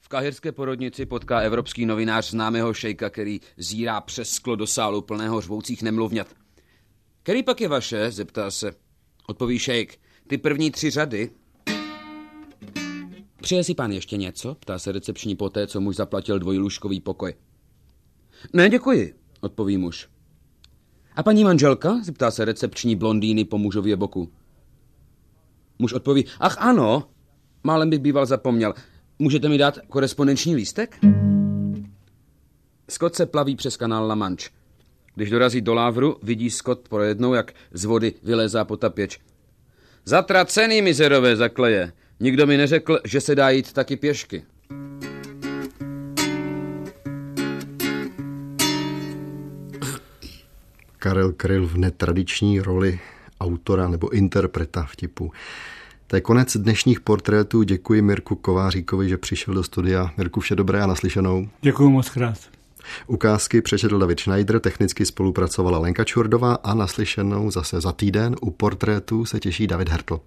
V 0.00 0.08
kahirské 0.08 0.52
porodnici 0.52 1.06
potká 1.06 1.40
evropský 1.40 1.86
novinář 1.86 2.30
známého 2.30 2.74
šejka, 2.74 3.10
který 3.10 3.40
zírá 3.56 4.00
přes 4.00 4.30
sklo 4.30 4.56
do 4.56 4.66
sálu 4.66 5.02
plného 5.02 5.40
řvoucích 5.40 5.82
nemluvňat. 5.82 6.26
Který 7.30 7.42
pak 7.42 7.60
je 7.60 7.68
vaše? 7.68 8.10
zeptá 8.10 8.50
se. 8.50 8.72
Odpoví 9.26 9.58
šejk. 9.58 9.98
Ty 10.26 10.38
první 10.38 10.70
tři 10.70 10.90
řady. 10.90 11.30
Přeje 13.42 13.64
si 13.64 13.74
pán 13.74 13.92
ještě 13.92 14.16
něco? 14.16 14.54
Ptá 14.54 14.78
se 14.78 14.92
recepční 14.92 15.36
poté, 15.36 15.66
co 15.66 15.80
muž 15.80 15.96
zaplatil 15.96 16.38
dvojlůžkový 16.38 17.00
pokoj. 17.00 17.34
Ne, 18.52 18.68
děkuji, 18.68 19.14
odpoví 19.40 19.76
muž. 19.76 20.08
A 21.16 21.22
paní 21.22 21.44
manželka? 21.44 22.00
zeptá 22.02 22.30
se 22.30 22.44
recepční 22.44 22.96
blondýny 22.96 23.44
po 23.44 23.58
mužově 23.58 23.96
boku. 23.96 24.32
Muž 25.78 25.92
odpoví, 25.92 26.24
ach 26.40 26.58
ano, 26.58 27.08
málem 27.64 27.90
bych 27.90 28.00
býval 28.00 28.26
zapomněl. 28.26 28.74
Můžete 29.18 29.48
mi 29.48 29.58
dát 29.58 29.78
korespondenční 29.88 30.56
lístek? 30.56 30.98
Scott 32.88 33.14
se 33.14 33.26
plaví 33.26 33.56
přes 33.56 33.76
kanál 33.76 34.06
La 34.06 34.14
Manche. 34.14 34.59
Když 35.20 35.30
dorazí 35.30 35.60
do 35.60 35.74
Lávru, 35.74 36.16
vidí 36.22 36.50
Scott 36.50 36.88
projednou, 36.88 37.34
jak 37.34 37.52
z 37.72 37.84
vody 37.84 38.14
vylézá 38.22 38.64
potapěč. 38.64 39.20
Zatracený 40.04 40.82
mizerové 40.82 41.36
zakleje. 41.36 41.92
Nikdo 42.20 42.46
mi 42.46 42.56
neřekl, 42.56 42.98
že 43.04 43.20
se 43.20 43.34
dá 43.34 43.50
jít 43.50 43.72
taky 43.72 43.96
pěšky. 43.96 44.42
Karel 50.98 51.32
Kryl 51.32 51.66
v 51.66 51.76
netradiční 51.76 52.60
roli 52.60 53.00
autora 53.40 53.88
nebo 53.88 54.08
interpreta 54.08 54.82
vtipu. 54.82 55.32
To 56.06 56.16
je 56.16 56.20
konec 56.20 56.56
dnešních 56.56 57.00
portrétů. 57.00 57.62
Děkuji 57.62 58.02
Mirku 58.02 58.34
Kováříkovi, 58.34 59.08
že 59.08 59.16
přišel 59.16 59.54
do 59.54 59.62
studia. 59.62 60.10
Mirku, 60.16 60.40
vše 60.40 60.56
dobré 60.56 60.82
a 60.82 60.86
naslyšenou. 60.86 61.48
Děkuji 61.60 61.90
moc 61.90 62.10
krát. 62.10 62.59
Ukázky 63.06 63.62
přečetl 63.62 63.98
David 63.98 64.20
Schneider, 64.20 64.60
technicky 64.60 65.06
spolupracovala 65.06 65.78
Lenka 65.78 66.04
Čurdová 66.04 66.54
a 66.54 66.74
naslyšenou 66.74 67.50
zase 67.50 67.80
za 67.80 67.92
týden 67.92 68.36
u 68.40 68.50
portrétů 68.50 69.24
se 69.24 69.40
těší 69.40 69.66
David 69.66 69.88
Hertl. 69.88 70.20